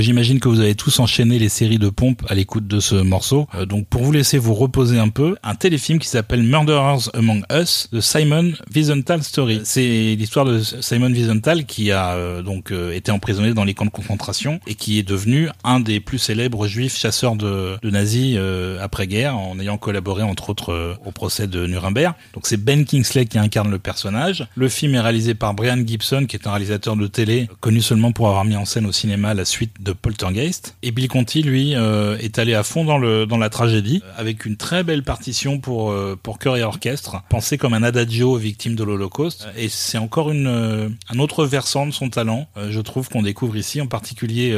[0.00, 3.48] J'imagine que vous avez tous enchaîné les séries de pompes à l'écoute de ce morceau.
[3.54, 7.42] Euh, donc, pour vous laisser vous reposer un peu, un téléfilm qui s'appelle Murderers Among
[7.52, 9.60] Us de Simon Wiesenthal Story.
[9.64, 13.86] C'est l'histoire de Simon Wiesenthal qui a euh, donc euh, été emprisonné dans les camps
[13.86, 18.38] de concentration et qui est devenu un des plus célèbres juifs chasseurs de, nazis
[18.80, 22.14] après-guerre en ayant collaboré entre autres au procès de Nuremberg.
[22.34, 24.46] Donc, c'est Ben Kingsley qui incarne le personnage.
[24.54, 28.12] Le film est réalisé par Brian Gibson qui est un réalisateur de télé connu seulement
[28.12, 30.76] pour avoir mis en scène au cinéma la suite Poltergeist.
[30.82, 34.46] Et Bill Conti, lui, euh, est allé à fond dans, le, dans la tragédie, avec
[34.46, 38.74] une très belle partition pour, euh, pour chœur et orchestre, pensé comme un adagio victime
[38.74, 39.48] de l'Holocauste.
[39.56, 43.56] Et c'est encore une, euh, un autre versant de son talent, je trouve, qu'on découvre
[43.56, 44.56] ici, en particulier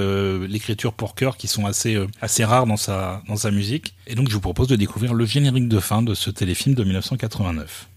[0.49, 3.95] l'écriture pour chœur, qui sont assez, assez rares dans sa, dans sa musique.
[4.07, 6.85] Et donc, je vous propose de découvrir le générique de fin de ce téléfilm de
[6.85, 7.90] 1989.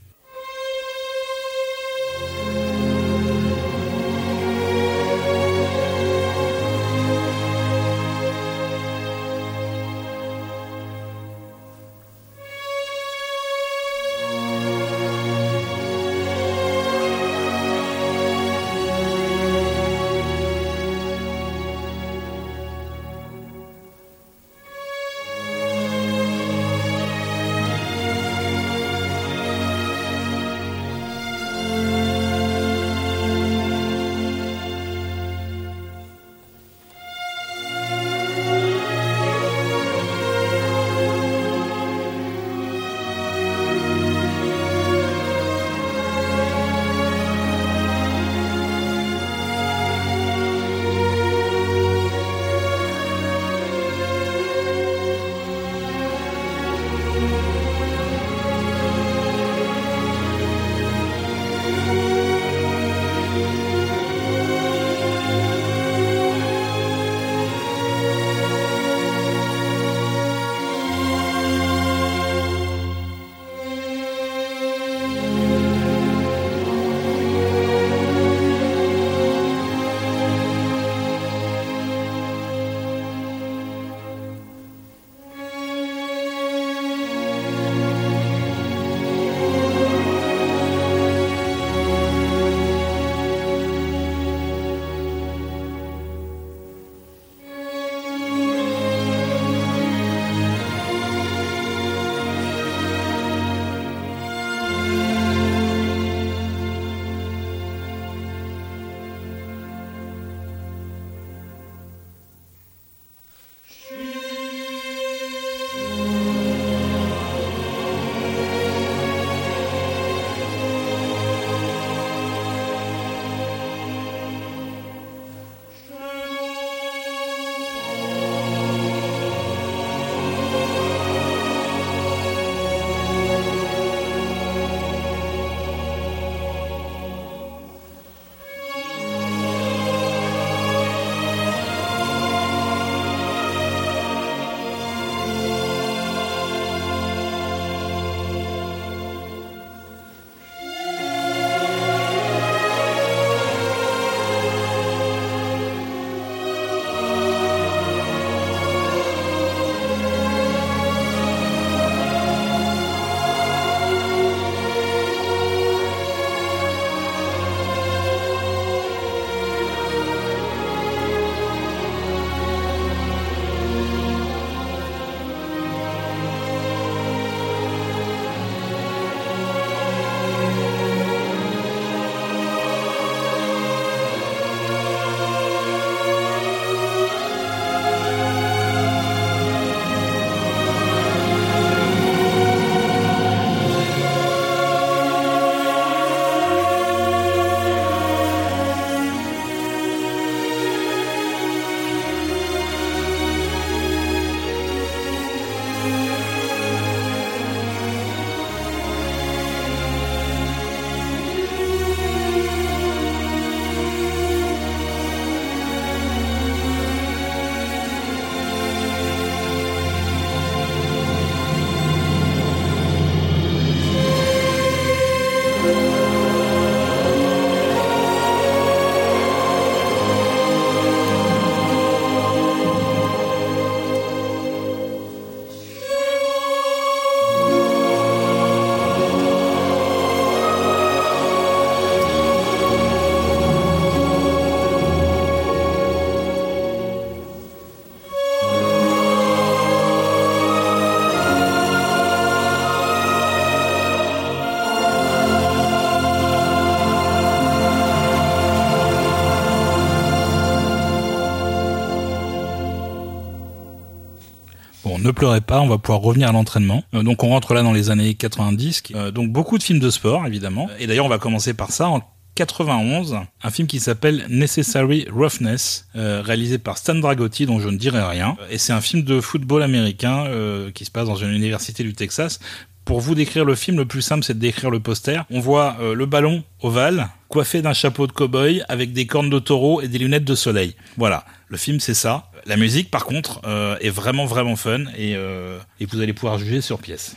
[265.03, 266.83] Ne pleurez pas, on va pouvoir revenir à l'entraînement.
[266.93, 268.83] Euh, donc on rentre là dans les années 90.
[268.95, 270.69] Euh, donc beaucoup de films de sport évidemment.
[270.79, 271.87] Et d'ailleurs on va commencer par ça.
[271.87, 272.01] En
[272.35, 277.77] 91, un film qui s'appelle Necessary Roughness, euh, réalisé par Stan Dragotti, dont je ne
[277.77, 278.35] dirai rien.
[278.49, 280.25] Et c'est un film de football américain
[280.73, 282.39] qui se passe dans une université du Texas.
[282.85, 285.23] Pour vous décrire le film, le plus simple, c'est de décrire le poster.
[285.29, 289.81] On voit le ballon ovale, coiffé d'un chapeau de cow-boy, avec des cornes de taureau
[289.81, 290.75] et des lunettes de soleil.
[290.97, 292.31] Voilà, le film, c'est ça.
[292.47, 296.39] La musique, par contre, euh, est vraiment vraiment fun et, euh, et vous allez pouvoir
[296.39, 297.15] juger sur pièce.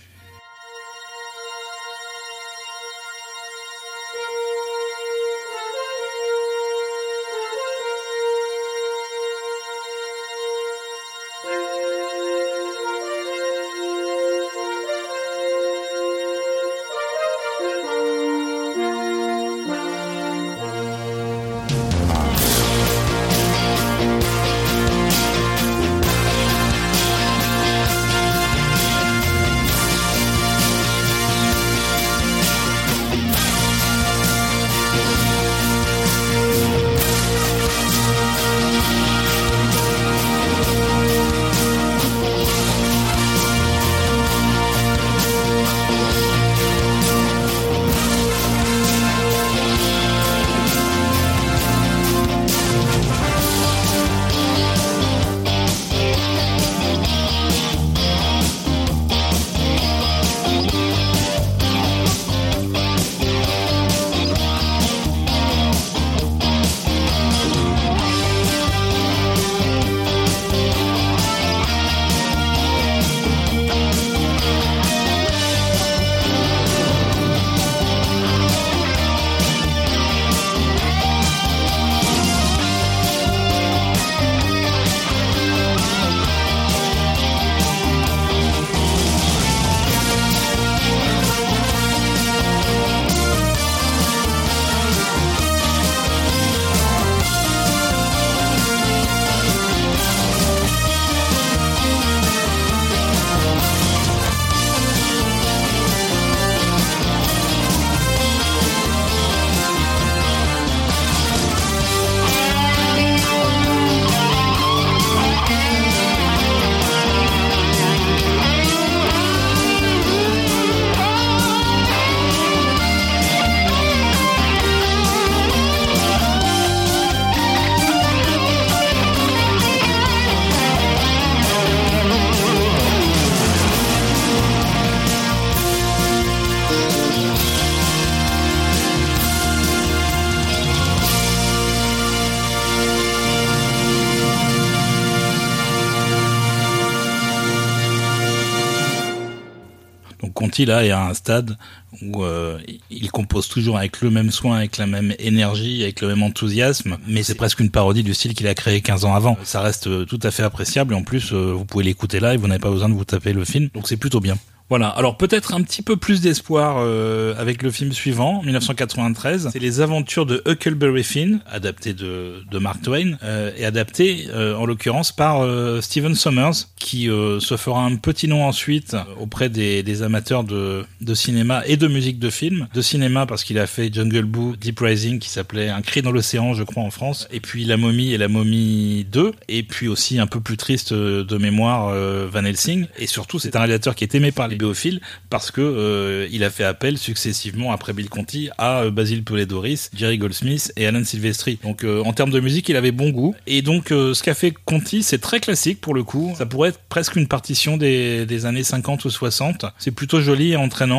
[150.66, 151.56] Là est à un stade
[152.02, 152.58] où euh,
[152.90, 156.98] il compose toujours avec le même soin, avec la même énergie, avec le même enthousiasme,
[157.06, 159.36] mais c'est presque une parodie du style qu'il a créé 15 ans avant.
[159.44, 162.34] Ça reste euh, tout à fait appréciable et en plus euh, vous pouvez l'écouter là
[162.34, 164.36] et vous n'avez pas besoin de vous taper le film, donc c'est plutôt bien.
[164.68, 169.50] Voilà, alors peut-être un petit peu plus d'espoir euh, avec le film suivant, 1993.
[169.52, 174.56] C'est les aventures de Huckleberry Finn, adapté de, de Mark Twain, euh, et adapté euh,
[174.56, 179.48] en l'occurrence par euh, Steven Sommers, qui euh, se fera un petit nom ensuite auprès
[179.48, 182.68] des, des, amateurs de, de cinéma et de musique de film.
[182.74, 186.12] De cinéma parce qu'il a fait Jungle Book, Deep Rising, qui s'appelait Un cri dans
[186.12, 189.88] l'océan, je crois, en France, et puis La momie et La momie 2, et puis
[189.88, 191.94] aussi un peu plus triste de mémoire,
[192.28, 192.86] Van Helsing.
[192.98, 195.00] Et surtout, c'est un réalisateur qui est aimé par les bibliophiles
[195.30, 199.90] parce que euh, il a fait appel successivement après Bill Conti à euh, Basil Poledoris,
[199.94, 201.58] Jerry Goldsmith et Alan Silvestri.
[201.62, 203.34] Donc euh, en termes de musique, il avait bon goût.
[203.46, 206.34] Et donc ce qu'a fait Conti, c'est très classique pour le coup.
[206.36, 209.66] Ça pourrait être presque une partition des, des années 50 ou 60.
[209.78, 210.95] C'est plutôt joli et entraînant.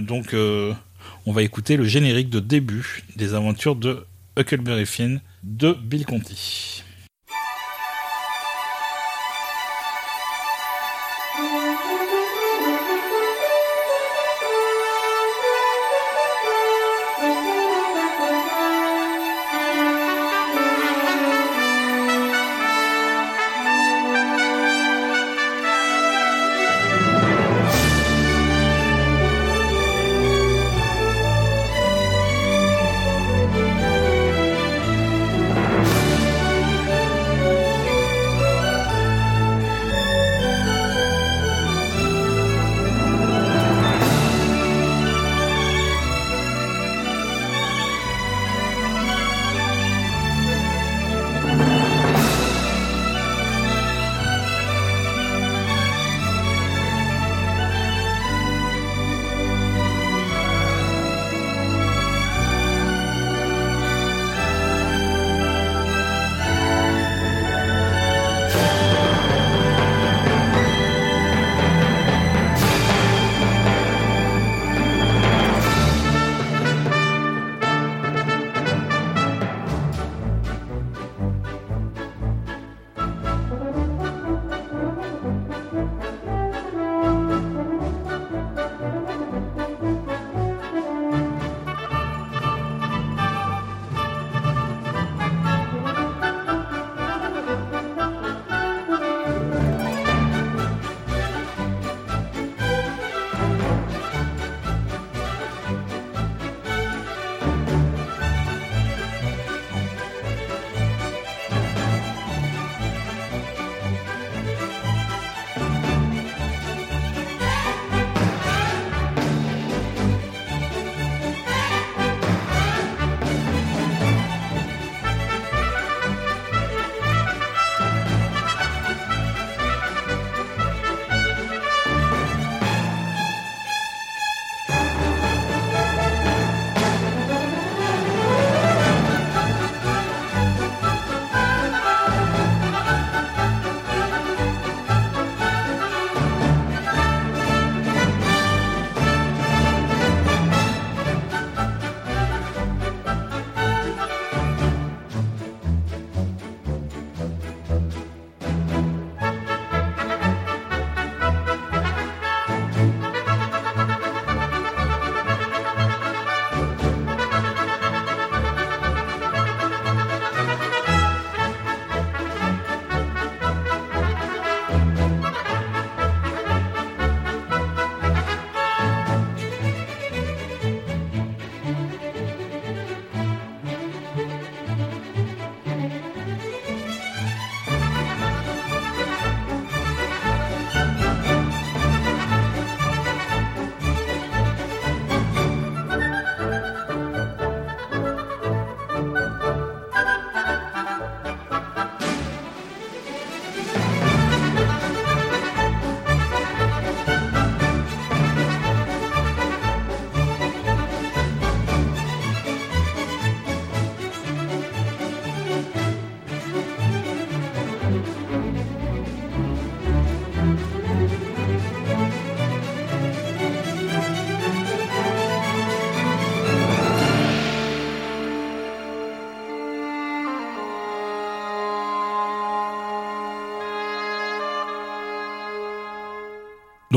[0.00, 4.06] Donc on va écouter le générique de début des aventures de
[4.38, 6.84] Huckleberry Finn de Bill Conti.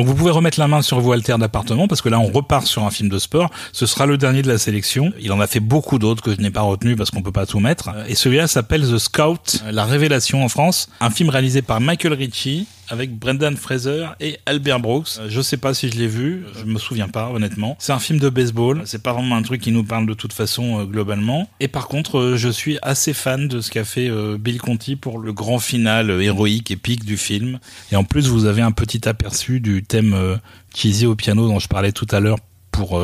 [0.01, 2.65] Donc vous pouvez remettre la main sur vos haltères d'appartement parce que là on repart
[2.65, 3.51] sur un film de sport.
[3.71, 5.13] Ce sera le dernier de la sélection.
[5.19, 7.45] Il en a fait beaucoup d'autres que je n'ai pas retenu parce qu'on peut pas
[7.45, 7.91] tout mettre.
[8.07, 12.65] Et celui-là s'appelle The Scout, la révélation en France, un film réalisé par Michael Ritchie
[12.91, 15.17] avec Brendan Fraser et Albert Brooks.
[15.19, 17.77] Euh, je sais pas si je l'ai vu, je me souviens pas honnêtement.
[17.79, 20.33] C'est un film de baseball, c'est pas vraiment un truc qui nous parle de toute
[20.33, 21.49] façon euh, globalement.
[21.59, 25.19] Et par contre, euh, je suis assez fan de ce qu'a fait Bill Conti pour
[25.19, 27.59] le grand final héroïque épique du film.
[27.91, 30.39] Et en plus, vous avez un petit aperçu du thème
[30.75, 32.39] cheesy au piano dont je parlais tout à l'heure
[32.71, 33.01] pour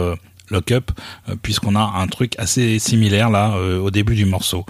[0.49, 0.91] Lock Up,
[1.29, 4.65] euh, puisqu'on a un truc assez similaire là euh, au début du morceau.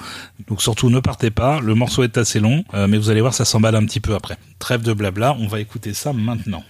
[0.48, 3.34] Donc surtout ne partez pas, le morceau est assez long, euh, mais vous allez voir
[3.34, 4.38] ça s'emballe un petit peu après.
[4.60, 6.64] Trêve de blabla, on va écouter ça maintenant.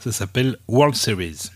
[0.00, 1.50] Ça s'appelle World Series.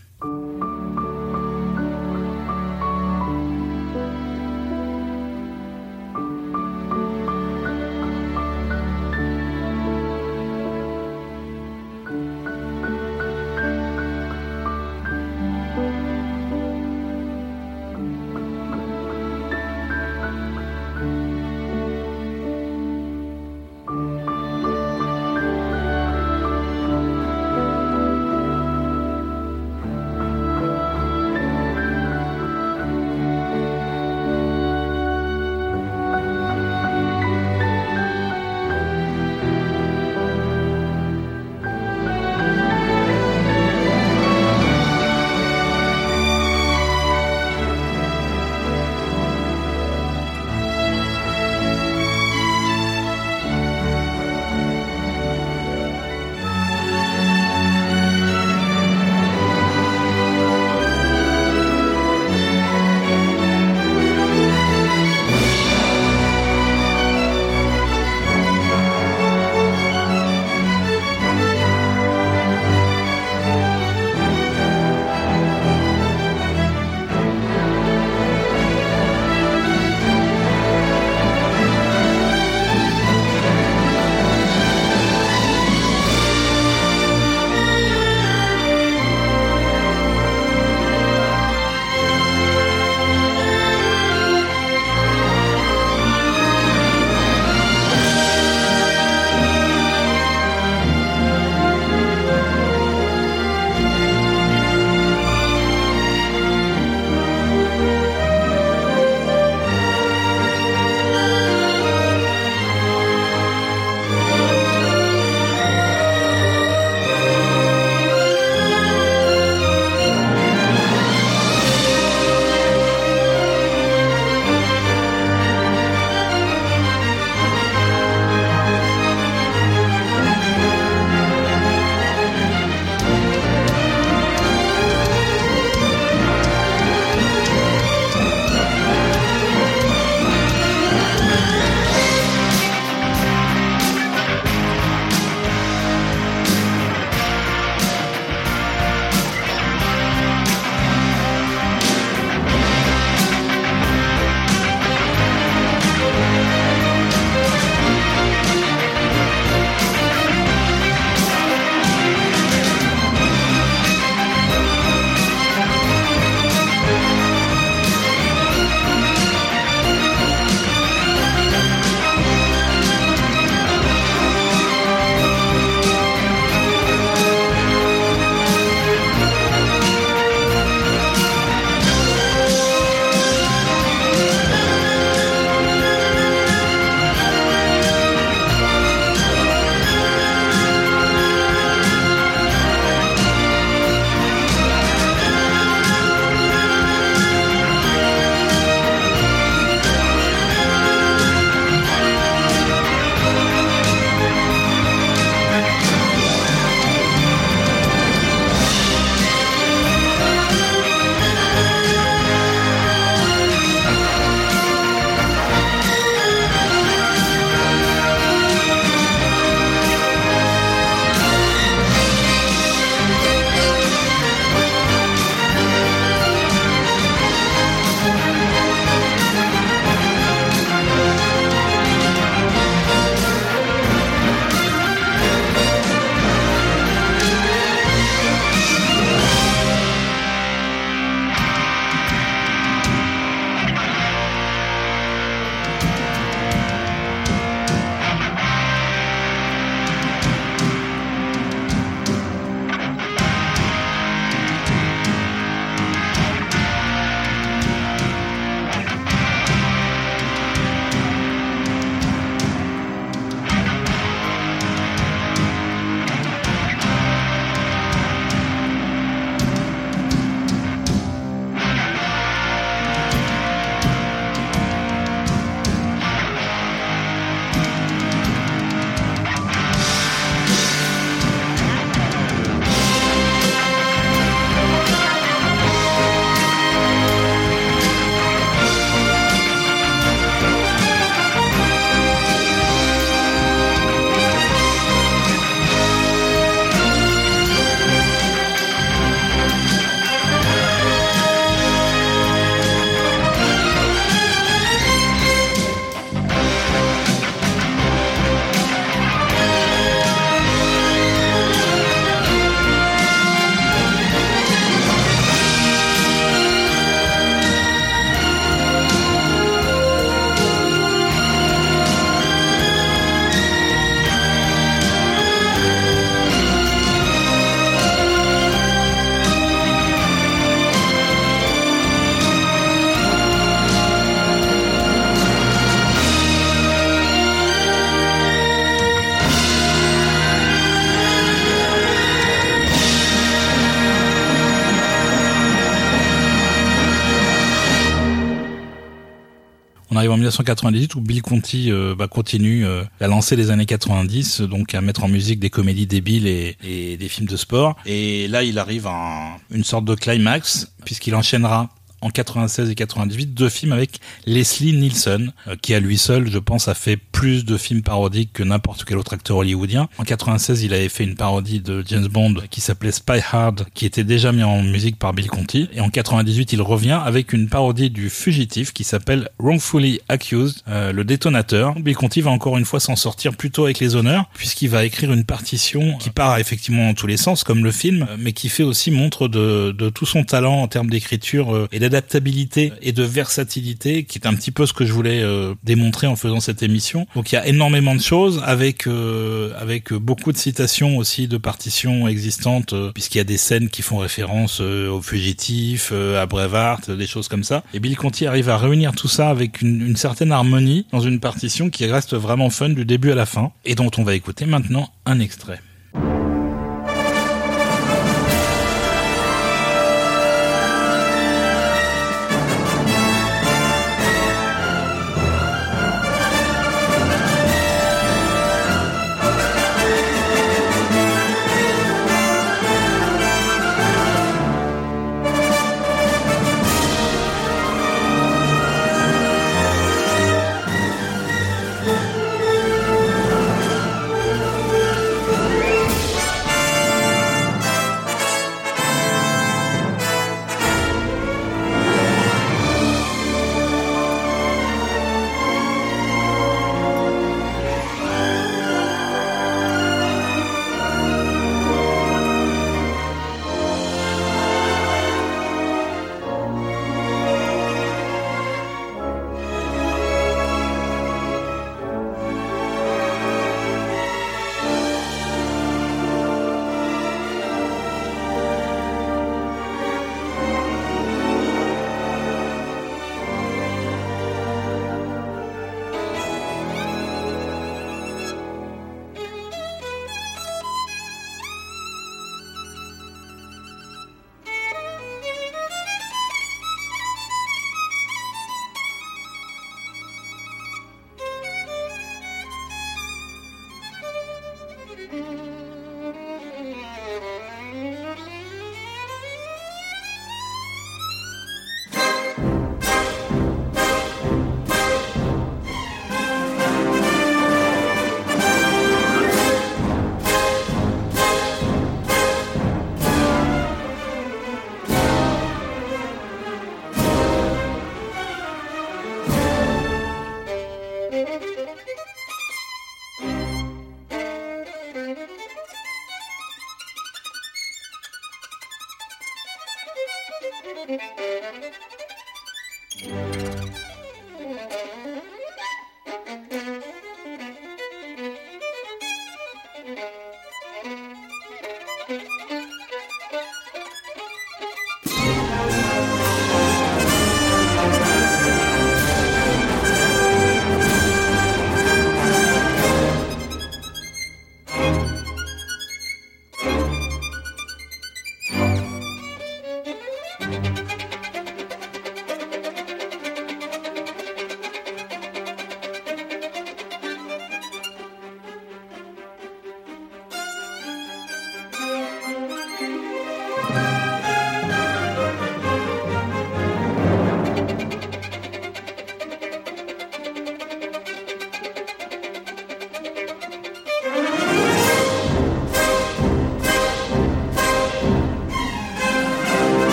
[350.11, 354.75] En 1998 où Bill Conti euh, bah, continue euh, à lancer les années 90, donc
[354.75, 357.75] à mettre en musique des comédies débiles et, et des films de sport.
[357.85, 361.69] Et là, il arrive à une sorte de climax puisqu'il enchaînera
[362.01, 366.39] en 96 et 98 deux films avec Leslie Nielsen euh, qui à lui seul je
[366.39, 369.87] pense a fait plus de films parodiques que n'importe quel autre acteur hollywoodien.
[369.97, 373.85] En 96 il avait fait une parodie de James Bond qui s'appelait Spy Hard qui
[373.85, 377.47] était déjà mis en musique par Bill Conti et en 98 il revient avec une
[377.47, 381.75] parodie du fugitif qui s'appelle Wrongfully Accused, euh, le détonateur.
[381.75, 385.13] Bill Conti va encore une fois s'en sortir plutôt avec les honneurs puisqu'il va écrire
[385.13, 388.63] une partition qui part effectivement dans tous les sens comme le film mais qui fait
[388.63, 393.03] aussi montre de, de tout son talent en termes d'écriture euh, et d'adaptabilité et de
[393.03, 396.63] versatilité, qui est un petit peu ce que je voulais euh, démontrer en faisant cette
[396.63, 397.05] émission.
[397.15, 401.37] Donc il y a énormément de choses avec euh, avec beaucoup de citations aussi de
[401.37, 406.79] partitions existantes, euh, puisqu'il y a des scènes qui font référence aux fugitifs, à Brevard,
[406.87, 407.63] des choses comme ça.
[407.73, 411.19] Et Bill Conti arrive à réunir tout ça avec une, une certaine harmonie dans une
[411.19, 414.45] partition qui reste vraiment fun du début à la fin, et dont on va écouter
[414.45, 415.59] maintenant un extrait.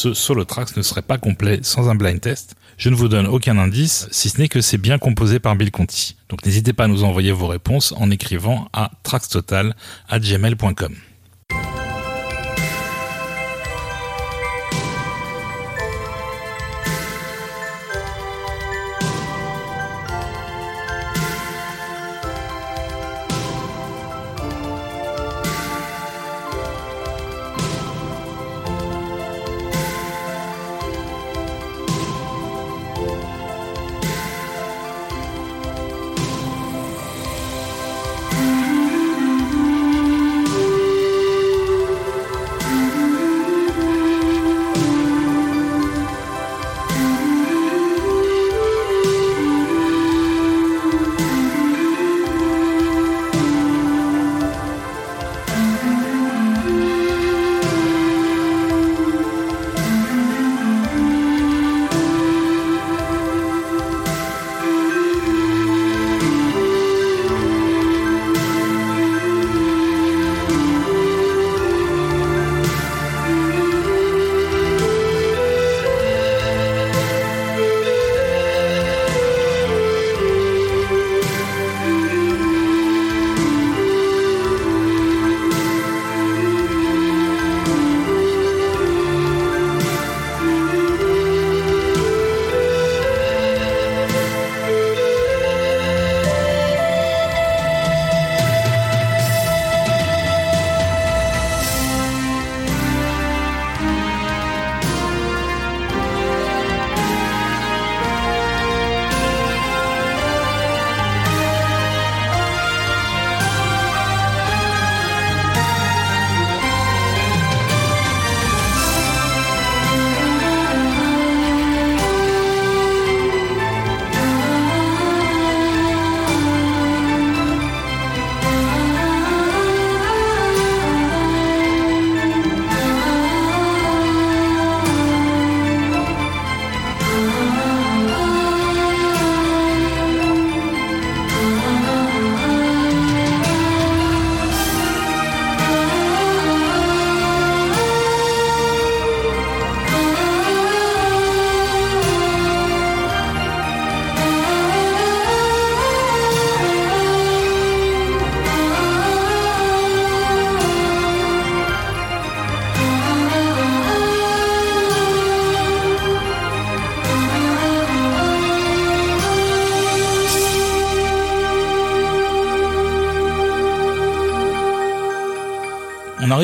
[0.00, 2.54] Ce solo tracks ne serait pas complet sans un blind test.
[2.78, 5.70] Je ne vous donne aucun indice, si ce n'est que c'est bien composé par Bill
[5.70, 6.16] Conti.
[6.30, 10.94] Donc n'hésitez pas à nous envoyer vos réponses en écrivant à trackstotal@gmail.com.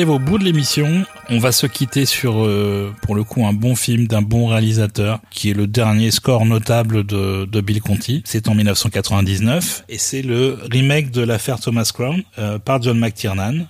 [0.09, 1.05] au bout de l'émission.
[1.29, 5.19] On va se quitter sur, euh, pour le coup, un bon film d'un bon réalisateur,
[5.29, 8.21] qui est le dernier score notable de, de Bill Conti.
[8.25, 13.65] C'est en 1999 et c'est le remake de l'affaire Thomas Crown euh, par John McTiernan.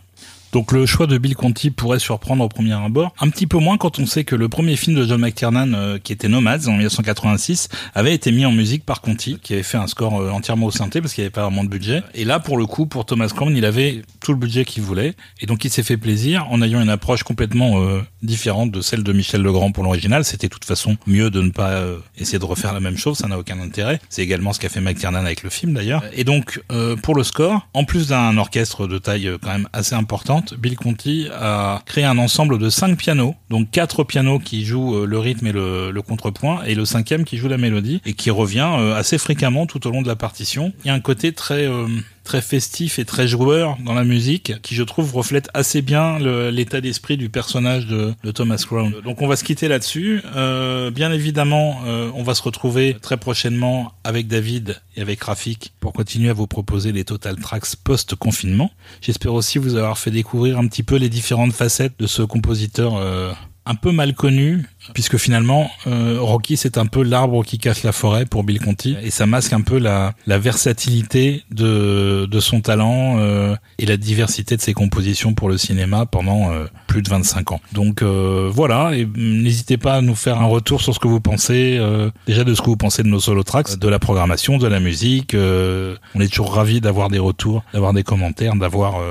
[0.52, 3.78] Donc le choix de Bill Conti pourrait surprendre au premier abord, un petit peu moins
[3.78, 6.72] quand on sait que le premier film de John McTiernan, euh, qui était Nomads en
[6.72, 10.68] 1986, avait été mis en musique par Conti, qui avait fait un score euh, entièrement
[10.68, 12.02] au synthé parce qu'il n'y avait pas vraiment de budget.
[12.14, 15.16] Et là, pour le coup, pour Thomas Crown, il avait tout le budget qu'il voulait,
[15.42, 19.04] et donc il s'est fait plaisir en ayant une approche complètement euh, différente de celle
[19.04, 20.26] de Michel Legrand pour l'original.
[20.26, 21.82] C'était de toute façon mieux de ne pas
[22.18, 24.00] essayer de refaire la même chose, ça n'a aucun intérêt.
[24.10, 26.04] C'est également ce qu'a fait McTiernan avec le film d'ailleurs.
[26.14, 26.62] Et donc
[27.04, 31.28] pour le score, en plus d'un orchestre de taille quand même assez importante, Bill Conti
[31.34, 35.52] a créé un ensemble de cinq pianos, donc quatre pianos qui jouent le rythme et
[35.52, 39.66] le, le contrepoint, et le cinquième qui joue la mélodie, et qui revient assez fréquemment
[39.66, 40.74] tout au long de la partition.
[40.84, 41.68] Il y a un côté très
[42.28, 46.20] très festif et très joueur dans la musique, qui je trouve reflète assez bien
[46.52, 48.94] l'état d'esprit du personnage de, Thomas Crown.
[49.06, 50.22] Donc on va se quitter là-dessus.
[50.36, 55.72] Euh, bien évidemment, euh, on va se retrouver très prochainement avec David et avec Rafik
[55.80, 58.72] pour continuer à vous proposer les Total Tracks post-confinement.
[59.00, 62.98] J'espère aussi vous avoir fait découvrir un petit peu les différentes facettes de ce compositeur
[62.98, 63.32] euh,
[63.68, 67.92] un peu mal connu, puisque finalement euh, Rocky c'est un peu l'arbre qui cache la
[67.92, 73.56] forêt pour Bill Conti et ça masque un peu la, versatilité de, son talent euh,
[73.80, 77.62] et la diversité de ses compositions pour le cinéma pendant euh, plus de 25 ans.
[77.74, 81.20] Donc euh, voilà, et n'hésitez pas à nous faire un retour sur ce que vous
[81.20, 81.80] pensez
[82.26, 84.80] déjà de ce que vous pensez de nos solo tracks, de la programmation, de la
[84.80, 85.36] musique.
[85.36, 89.02] On est toujours ravis d'avoir des retours, d'avoir des commentaires, d'avoir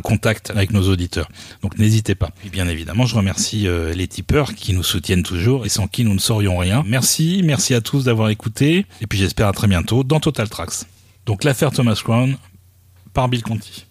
[0.00, 1.28] contact avec nos auditeurs.
[1.62, 2.30] Donc n'hésitez pas.
[2.44, 6.04] Et bien évidemment, je remercie euh, les tipeurs qui nous soutiennent toujours et sans qui
[6.04, 6.82] nous ne saurions rien.
[6.86, 10.84] Merci, merci à tous d'avoir écouté et puis j'espère à très bientôt dans Total Tracks.
[11.24, 12.36] Donc l'affaire Thomas Crown
[13.12, 13.86] par Bill Conti.